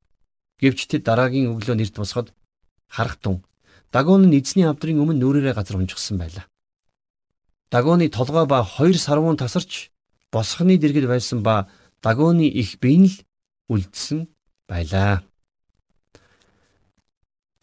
Гэвч 0.60 0.90
тэд 0.90 1.02
дараагийн 1.06 1.50
өглөө 1.54 1.76
нэрт 1.78 1.94
босоход 1.98 2.34
харах 2.90 3.16
тун 3.22 3.44
Дагон 3.92 4.28
нь 4.28 4.36
эзний 4.36 4.68
авдрын 4.68 5.00
өмнө 5.00 5.16
нүрээрээ 5.16 5.54
газар 5.56 5.80
унчихсан 5.80 6.20
байлаа. 6.20 6.44
Дагоны 7.72 8.08
толгой 8.12 8.44
ба 8.44 8.60
хоёр 8.64 8.96
сарвуун 9.00 9.40
тасарч 9.40 9.88
босхны 10.32 10.76
дэргэд 10.76 11.08
байсан 11.08 11.40
ба 11.40 11.72
Дагоны 12.04 12.44
их 12.44 12.76
бие 12.80 12.98
нь 13.00 13.08
л 13.08 13.16
үлдсэн 13.72 14.28
байлаа. 14.68 15.24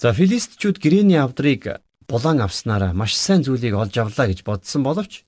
За 0.02 0.14
филистичүүд 0.18 0.82
гэрээний 0.82 1.22
авдрыг 1.22 1.78
булан 2.10 2.42
авснараа 2.42 2.94
маш 2.94 3.14
сайн 3.14 3.46
зүйлийг 3.46 3.78
олж 3.78 3.94
авлаа 3.98 4.26
гэж 4.26 4.42
бодсон 4.42 4.82
боловч 4.82 5.26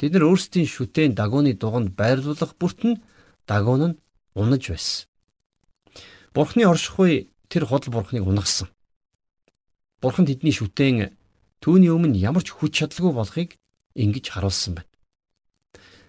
тэд 0.00 0.16
нар 0.16 0.24
өөрсдийн 0.24 0.64
шүтэн 0.64 1.12
Дагоны 1.12 1.52
дуганд 1.52 1.92
байрлуулах 2.00 2.56
бүртэн 2.56 3.04
Дагон 3.44 3.82
нь 3.92 3.98
унаж 4.32 4.72
байсан. 4.72 5.09
Бурхны 6.34 6.62
оршихуй 6.62 7.30
тэр 7.48 7.66
худал 7.66 7.90
бурхныг 7.90 8.22
унгасан. 8.22 8.68
Бурхан 10.00 10.26
тэдний 10.26 10.54
шүтэн 10.54 11.10
түүний 11.58 11.90
өмнө 11.90 12.16
ямар 12.16 12.46
ч 12.46 12.54
хүч 12.54 12.78
чадалгүй 12.78 13.12
болохыг 13.12 13.50
ингэж 13.98 14.30
харуулсан 14.30 14.78
байна. 14.78 14.90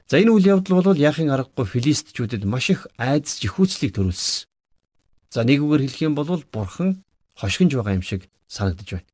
За 0.06 0.22
энэ 0.22 0.32
үйл 0.32 0.46
явдал 0.46 0.84
бол 0.84 0.94
яахын 0.94 1.34
аргагүй 1.34 1.66
филистичүүдэд 1.66 2.46
маш 2.46 2.70
их 2.70 2.86
айдас 3.02 3.42
жихүүцлийг 3.42 3.98
төрүүлсэн. 3.98 4.46
За 5.34 5.42
нэг 5.42 5.64
үгээр 5.66 5.90
хэлэх 5.90 6.02
юм 6.06 6.14
бол 6.14 6.30
бурхан 6.52 7.02
хошигнж 7.34 7.74
байгаа 7.74 7.98
юм 7.98 8.06
шиг 8.06 8.30
санагдаж 8.46 9.02
байна. 9.02 9.10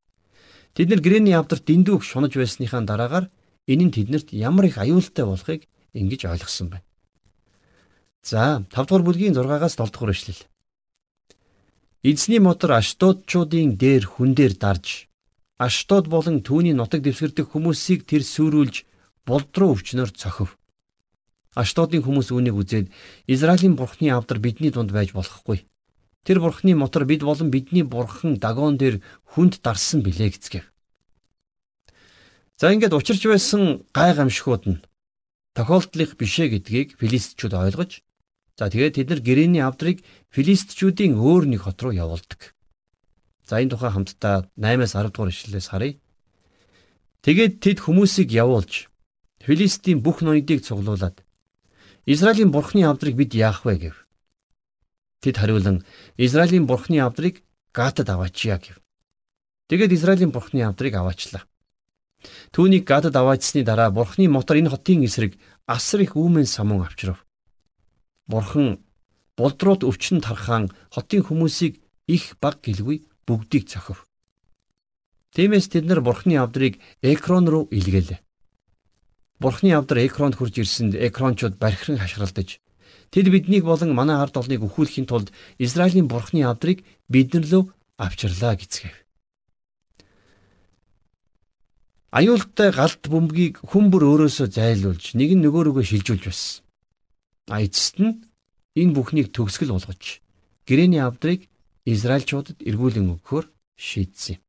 Тэд 0.76 0.90
нар 0.90 1.02
гэрээний 1.02 1.38
явдарт 1.38 1.64
дэндүүг 1.64 2.04
шунаж 2.04 2.36
байсныхаа 2.36 2.84
дараагаар 2.84 3.32
энэ 3.70 3.84
нь 3.88 3.96
тэднэрт 3.96 4.36
ямар 4.36 4.68
их 4.68 4.78
аюултай 4.78 5.26
болохыг 5.26 5.70
ингэж 5.94 6.28
ойлгосон 6.28 6.68
байна. 6.74 6.86
За 8.22 8.66
5 8.70 8.90
дугаар 8.90 9.06
бүлгийн 9.08 9.38
6-аас 9.38 9.78
7 9.78 9.94
дугаар 9.94 10.12
эшлэл. 10.12 10.42
Эзний 12.08 12.40
мотор 12.40 12.72
Аштодчуудын 12.80 13.76
дээр 13.76 14.08
хүн 14.08 14.32
дээр 14.32 14.54
дарж 14.56 15.12
Аштод 15.60 16.08
болон 16.08 16.40
түүний 16.40 16.72
нутаг 16.72 17.04
дэвсгэрдэг 17.04 17.52
хүмүүсийг 17.52 18.08
тэр 18.08 18.24
сүрүүлж 18.24 18.88
булд 19.28 19.52
руу 19.60 19.76
өвчнөр 19.76 20.16
цохив. 20.16 20.56
Аштодын 21.52 22.08
хүмүүс 22.08 22.32
үүнийг 22.32 22.56
үзээд 22.56 22.88
Израилийн 23.28 23.76
бурхны 23.76 24.08
авдар 24.16 24.40
бидний 24.40 24.72
дунд 24.72 24.96
байж 24.96 25.12
болохгүй. 25.12 25.68
Тэр 26.24 26.40
бурхны 26.40 26.80
мотор 26.80 27.04
бид 27.04 27.28
болон 27.28 27.52
бидний 27.52 27.84
бурхан 27.84 28.40
Дагон 28.40 28.80
дээр 28.80 29.04
хүнд 29.36 29.60
дарсан 29.60 30.00
билээ 30.00 30.32
гэцгээв. 30.32 30.64
За 32.56 32.72
ингээд 32.72 32.96
учирч 32.96 33.28
байсан 33.28 33.84
гай 33.92 34.16
гамшгууд 34.16 34.64
нь 34.64 34.84
тохиолдлих 35.60 36.16
бишээ 36.16 36.56
гэдгийг 36.56 36.96
филистичүүд 36.96 37.52
ойлгож 37.52 38.00
за 38.58 38.68
тэгээд 38.74 38.98
тэд 38.98 39.08
нар 39.14 39.22
гэрээний 39.22 39.62
авдрыг 39.62 40.02
филистичүүдийн 40.34 41.14
өөр 41.16 41.46
нэг 41.46 41.62
хот 41.64 41.78
руу 41.80 41.94
явуулдаг. 41.94 42.58
За 43.48 43.62
энэ 43.62 43.78
тухай 43.78 43.94
хамтдаа 43.94 44.50
8-аас 44.58 44.98
10 44.98 45.14
дугаар 45.14 45.32
ишлэлээс 45.32 45.68
харъя. 45.72 45.96
Тэгээд 47.22 47.54
тэд 47.64 47.78
хүмүүсийг 47.86 48.34
явуулж 48.34 48.90
Филистийн 49.48 50.04
бүх 50.04 50.20
ноёдыг 50.26 50.60
цуглуулад 50.66 51.24
Израилийн 52.04 52.52
бурхны 52.52 52.84
авдрыг 52.84 53.16
бид 53.16 53.32
яах 53.36 53.64
вэ 53.64 53.76
гэв. 53.80 53.96
Тэд 55.24 55.36
хариулан 55.38 55.84
Израилийн 56.16 56.68
бурхны 56.68 57.00
авдрыг 57.00 57.44
Гатад 57.72 58.10
аваачья 58.10 58.58
гэв. 58.60 58.80
Тэгээд 59.68 59.92
Израилийн 59.92 60.32
бурхны 60.32 60.64
авдрыг 60.64 60.96
аваачлаа. 60.96 61.44
Түүнийг 62.52 62.88
Гатад 62.88 63.16
аваачсны 63.16 63.64
дараа 63.64 63.92
бурхны 63.92 64.28
мотор 64.28 64.58
энэ 64.58 64.72
хотын 64.72 65.04
эсрэг 65.04 65.36
асар 65.68 66.02
их 66.02 66.16
үүмэн 66.16 66.48
самун 66.48 66.84
авчрав. 66.88 67.27
Бурхан 68.28 68.80
булдрууд 69.38 69.88
өвчин 69.88 70.20
тархаан 70.22 70.72
хотын 70.92 71.24
хүмүүсийг 71.24 71.80
их 72.08 72.36
баг 72.42 72.60
гэлгүй 72.64 73.08
бүгдийг 73.28 73.68
цохив. 73.72 74.08
Тиймээс 75.36 75.68
тэд 75.72 75.86
нар 75.86 76.02
бурхны 76.02 76.36
авдрыг 76.40 76.80
экран 77.02 77.48
руу 77.48 77.68
илгээлээ. 77.72 78.20
Бурхны 79.40 79.70
авдар 79.78 80.02
экранд 80.02 80.36
хурж 80.36 80.58
ирсэнд 80.58 80.98
экранчууд 80.98 81.62
бархиран 81.62 82.02
хашгиралдаж 82.02 82.58
тэд 83.14 83.26
биднийг 83.30 83.64
болон 83.64 83.94
манай 83.94 84.18
ард 84.18 84.36
олныг 84.38 84.66
өхүүлэхийн 84.66 85.06
тулд 85.06 85.30
Израилийн 85.62 86.08
бурхны 86.10 86.42
авдрыг 86.42 86.82
биднэр 87.06 87.46
лөө 87.46 87.64
авчирлаа 88.02 88.58
гэцгээв. 88.58 88.98
Аюултай 92.18 92.72
галт 92.74 93.04
бөмбөгийг 93.06 93.62
хүн 93.62 93.94
бүр 93.94 94.04
өөрөөсөө 94.10 94.48
зайлуулж 94.50 95.14
нэг 95.14 95.38
нь 95.38 95.44
нөгөө 95.46 95.70
рүүгээ 95.70 95.86
шилжүүлж 95.86 96.24
байсан. 96.26 96.67
А 97.48 97.64
эцэст 97.64 97.98
нь 98.04 98.20
энэ 98.76 98.96
бүхнийг 98.96 99.32
төгсгөл 99.32 99.74
болгож 99.76 100.22
гэрээний 100.68 101.02
авдрыг 101.02 101.48
Израильчуудад 101.88 102.60
эргүүлэн 102.68 103.16
өгөхөөр 103.16 103.46
шийдсэн 103.80 104.36
юм. 104.36 104.42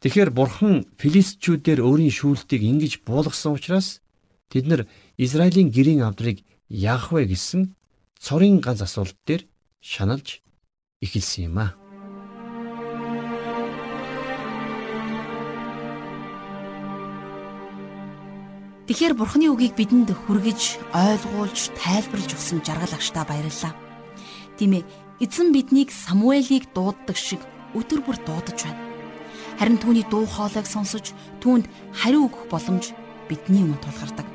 Тэгэхээр 0.00 0.30
бурхан 0.30 0.86
филистчүүдээр 1.00 1.80
өөрийн 1.82 2.14
шүүлтийг 2.14 2.62
ингэж 2.62 2.92
буулгасан 3.08 3.56
учраас 3.56 4.04
тэд 4.52 4.64
нар 4.70 4.82
Израилийн 5.18 5.72
гэрийн 5.74 6.06
авдрыг 6.06 6.44
яах 6.68 7.10
вэ 7.10 7.26
гэсэн 7.26 7.74
цорын 8.20 8.60
ганц 8.62 8.84
асуулт 8.84 9.16
дээр 9.26 9.42
шаналж 9.80 10.44
эхэлсэн 11.02 11.50
юм 11.50 11.58
а. 11.58 11.83
Тэгэхээр 18.84 19.16
бурхны 19.16 19.48
үгийг 19.48 19.80
бидэнд 19.80 20.12
хүргэж, 20.12 20.92
ойлгуулж, 20.92 21.72
тайлбарлаж 21.72 22.36
өгсөн 22.36 22.60
жаргал 22.60 22.92
агштаа 22.92 23.24
баярлалаа. 23.24 23.72
Тийм 24.60 24.76
ээ, 24.76 24.84
Эзэн 25.24 25.56
биднийг 25.56 25.88
Самуэлийг 25.88 26.68
дууддаг 26.76 27.16
шиг 27.16 27.40
өдөр 27.72 28.04
бүр 28.04 28.20
дуудаж 28.28 28.60
байна. 28.60 28.84
Харин 29.56 29.80
түүний 29.80 30.04
дуу 30.04 30.28
хоолойг 30.28 30.68
сонсож 30.68 31.16
түүнд 31.40 31.64
хариу 31.96 32.28
өгөх 32.28 32.44
боломж 32.52 32.92
бидний 33.24 33.64
өмнө 33.64 33.80
тулгардаг. 33.80 34.28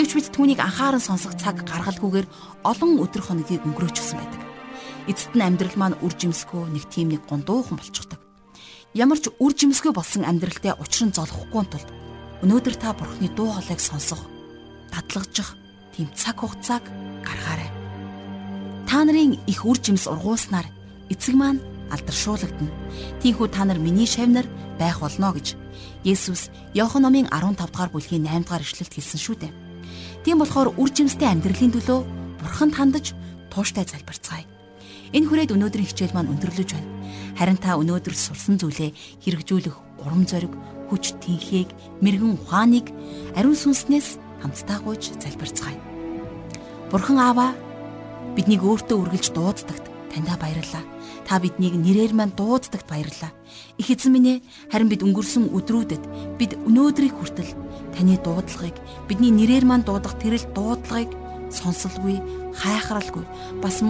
Гэвч 0.00 0.16
бид 0.16 0.32
түүнийг 0.32 0.64
анхааран 0.64 1.04
сонсох 1.04 1.36
цаг 1.36 1.60
гаргалгүйгээр 1.68 2.64
олон 2.64 3.02
өдөр 3.04 3.20
хоногийг 3.20 3.68
өнгөрөөчихсөн 3.68 4.16
байдаг. 4.16 4.42
Эцэст 5.12 5.36
нь 5.36 5.44
амьдрал 5.44 5.76
маань 5.76 6.00
үр 6.00 6.16
жимсгүй 6.16 6.72
нэг 6.72 6.88
тийм 6.88 7.12
нэг 7.12 7.28
гондуухан 7.28 7.76
болчихдог. 7.76 8.22
Ямар 8.96 9.20
ч 9.20 9.28
үр 9.28 9.52
жимсгүй 9.52 9.92
болсон 9.92 10.24
амьдралтай 10.24 10.72
учран 10.78 11.12
золохгүй 11.12 11.66
тулд 11.68 11.97
өнөөдөр 12.42 12.74
та 12.78 12.94
бурхны 12.94 13.28
дуу 13.34 13.50
хоолойг 13.50 13.80
сонсох, 13.80 14.22
дадлагжих 14.94 15.56
тийм 15.94 16.08
цаг 16.14 16.38
хугацааг 16.38 16.84
гаргаарай. 17.26 17.70
Та 18.86 19.02
нарын 19.02 19.38
их 19.46 19.66
үр 19.66 19.78
жимс 19.82 20.06
ургууснаар 20.06 20.66
эцэг 21.10 21.34
маань 21.34 21.60
алдаршуулгадна. 21.90 22.70
Тийхүү 23.22 23.48
та 23.50 23.64
нар 23.64 23.78
миний 23.82 24.06
шавнар 24.06 24.46
байх 24.78 25.00
болно 25.00 25.34
гэж 25.34 25.56
Есүс 26.04 26.50
Иохан 26.74 27.02
номын 27.02 27.26
15 27.26 27.58
дугаар 27.58 27.90
бүлгийн 27.90 28.22
8 28.22 28.46
дугаар 28.46 28.62
ишлэлд 28.62 28.94
хэлсэн 28.94 29.20
шүү 29.20 29.36
дээ. 29.42 29.52
Тийм 30.24 30.38
болохоор 30.38 30.78
үр 30.78 30.90
жимстэй 30.94 31.26
амьдралын 31.26 31.74
төлөө 31.74 32.00
бурханд 32.38 32.74
хандаж 32.78 33.18
тууштай 33.50 33.82
залбирцгаая. 33.82 34.46
Энэ 35.12 35.26
хүрээд 35.26 35.54
өнөөдрийн 35.56 35.88
хичээл 35.90 36.14
маань 36.14 36.30
өндөрлөж 36.30 36.70
байна. 36.70 36.88
Харин 37.34 37.58
та 37.58 37.80
өнөөдөр 37.80 38.14
сурсан 38.14 38.60
зүйлээ 38.60 38.94
хэрэгжүүлэх 39.24 40.04
урам 40.04 40.22
зориг, 40.28 40.52
хүч 40.88 41.20
тэнхийг, 41.22 41.70
мэрэгэн 42.02 42.34
ухааныг 42.36 42.86
ариун 43.36 43.56
сүнснээс 43.56 44.18
хамтдаа 44.42 44.78
гуйж 44.82 45.14
залбирцгаая. 45.20 45.78
Бурхан 46.90 47.20
Аава 47.20 47.52
Биднийг 48.38 48.62
өөртөө 48.62 49.02
үргэлж 49.02 49.34
дууддагт 49.34 49.90
таньда 50.14 50.38
баярлалаа. 50.38 50.86
Та 51.26 51.42
биднийг 51.42 51.74
нэрээр 51.74 52.14
маань 52.14 52.30
дууддагт 52.38 52.86
баярлалаа. 52.86 53.34
Их 53.82 53.90
эзэн 53.90 54.14
минь 54.14 54.38
ээ, 54.38 54.44
харин 54.70 54.86
бид 54.86 55.02
өнгөрсөн 55.02 55.50
өдрүүдэд 55.50 56.38
бид 56.38 56.54
өнөөдрийг 56.54 57.18
хүртэл 57.18 57.50
таны 57.98 58.14
дуудлагыг 58.22 58.78
бидний 59.10 59.34
нэрээр 59.34 59.66
маань 59.66 59.82
дуудах 59.82 60.14
тэрэл 60.22 60.46
дуудлагыг 60.54 61.10
сонсолгүй, 61.50 62.22
хайхралгүй 62.54 63.26
бас 63.58 63.82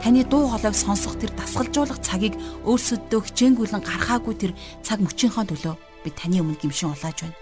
таны 0.00 0.24
дуу 0.24 0.48
хоолойг 0.48 0.72
сонсох 0.72 1.20
тэр 1.20 1.36
дасгалжуулах 1.36 2.00
цагийг 2.00 2.40
өөрсөддөө 2.64 3.20
хичээнгүйлэн 3.20 3.84
гаргаагүй 3.84 4.34
тэр 4.38 4.52
цаг 4.80 5.04
мөчийнхөө 5.04 5.44
төлөө 5.44 5.89
би 6.04 6.10
таны 6.10 6.40
өмнө 6.40 6.58
гимшин 6.60 6.92
улааж 6.92 7.24
байна. 7.24 7.38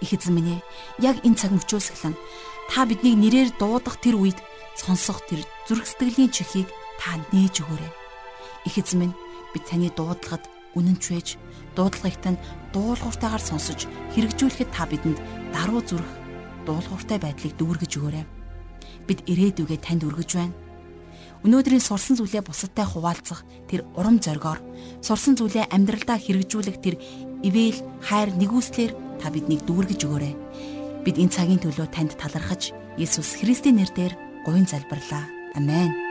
Их 0.00 0.12
эзэн 0.12 0.34
минь 0.34 0.52
ээ, 0.56 0.60
яг 1.00 1.16
энэ 1.24 1.38
цаг 1.40 1.50
мөчөөс 1.56 1.92
эхлэн 1.96 2.14
та 2.68 2.84
биднийг 2.84 3.16
нэрээр 3.16 3.50
дуудах 3.56 3.96
тэр 4.02 4.20
үед 4.20 4.38
сонсох 4.76 5.24
тэр 5.24 5.40
зүрх 5.66 5.86
сэтгэлийн 5.88 6.30
чихийг 6.30 6.68
та 7.00 7.16
нээж 7.32 7.64
өгөөрэй. 7.64 7.92
Их 8.68 8.76
эзэн 8.76 8.98
минь 9.08 9.14
бид 9.54 9.64
таны 9.64 9.88
дуудлагад 9.94 10.44
үнэнч 10.76 11.04
байж 11.08 11.28
дуудлагыг 11.72 12.16
тань 12.20 12.40
дуулууртайгаар 12.76 13.40
сонсож 13.40 13.88
хэрэгжүүлэхэд 14.12 14.70
та 14.72 14.84
бидэнд 14.84 15.18
даруй 15.56 15.80
зүрх 15.80 16.10
дуулууртай 16.68 17.18
байдлыг 17.22 17.56
дүүргэж 17.56 17.92
өгөөрэй. 17.96 18.24
Бид 19.08 19.20
ирээдүгээ 19.24 19.80
танд 19.80 20.04
өргөж 20.04 20.30
байна. 20.36 20.65
Өнөөдрийн 21.44 21.82
сурсан 21.84 22.16
зүйлээ 22.16 22.46
бусадтай 22.46 22.86
хуваалцах 22.88 23.44
тэр 23.68 23.84
урам 23.98 24.22
зоригоор 24.22 24.60
сурсан 25.04 25.36
зүйлээ 25.36 25.68
амьдралдаа 25.74 26.16
хэрэгжүүлэх 26.16 26.78
тэр 26.80 26.96
ивэл 27.44 27.78
хайр 28.00 28.32
нэгүслэр 28.38 29.20
та 29.20 29.28
биднийг 29.28 29.66
дүүргэж 29.68 30.00
өгөөрэй. 30.06 30.34
Бид 31.04 31.16
энэ 31.20 31.34
цагийн 31.34 31.60
төлөө 31.60 31.86
танд 31.92 32.16
талархаж 32.16 32.72
Есүс 32.96 33.36
Христийн 33.36 33.76
нэрээр 33.82 34.14
гуйн 34.48 34.64
залбирлаа. 34.64 35.28
Амен. 35.54 36.05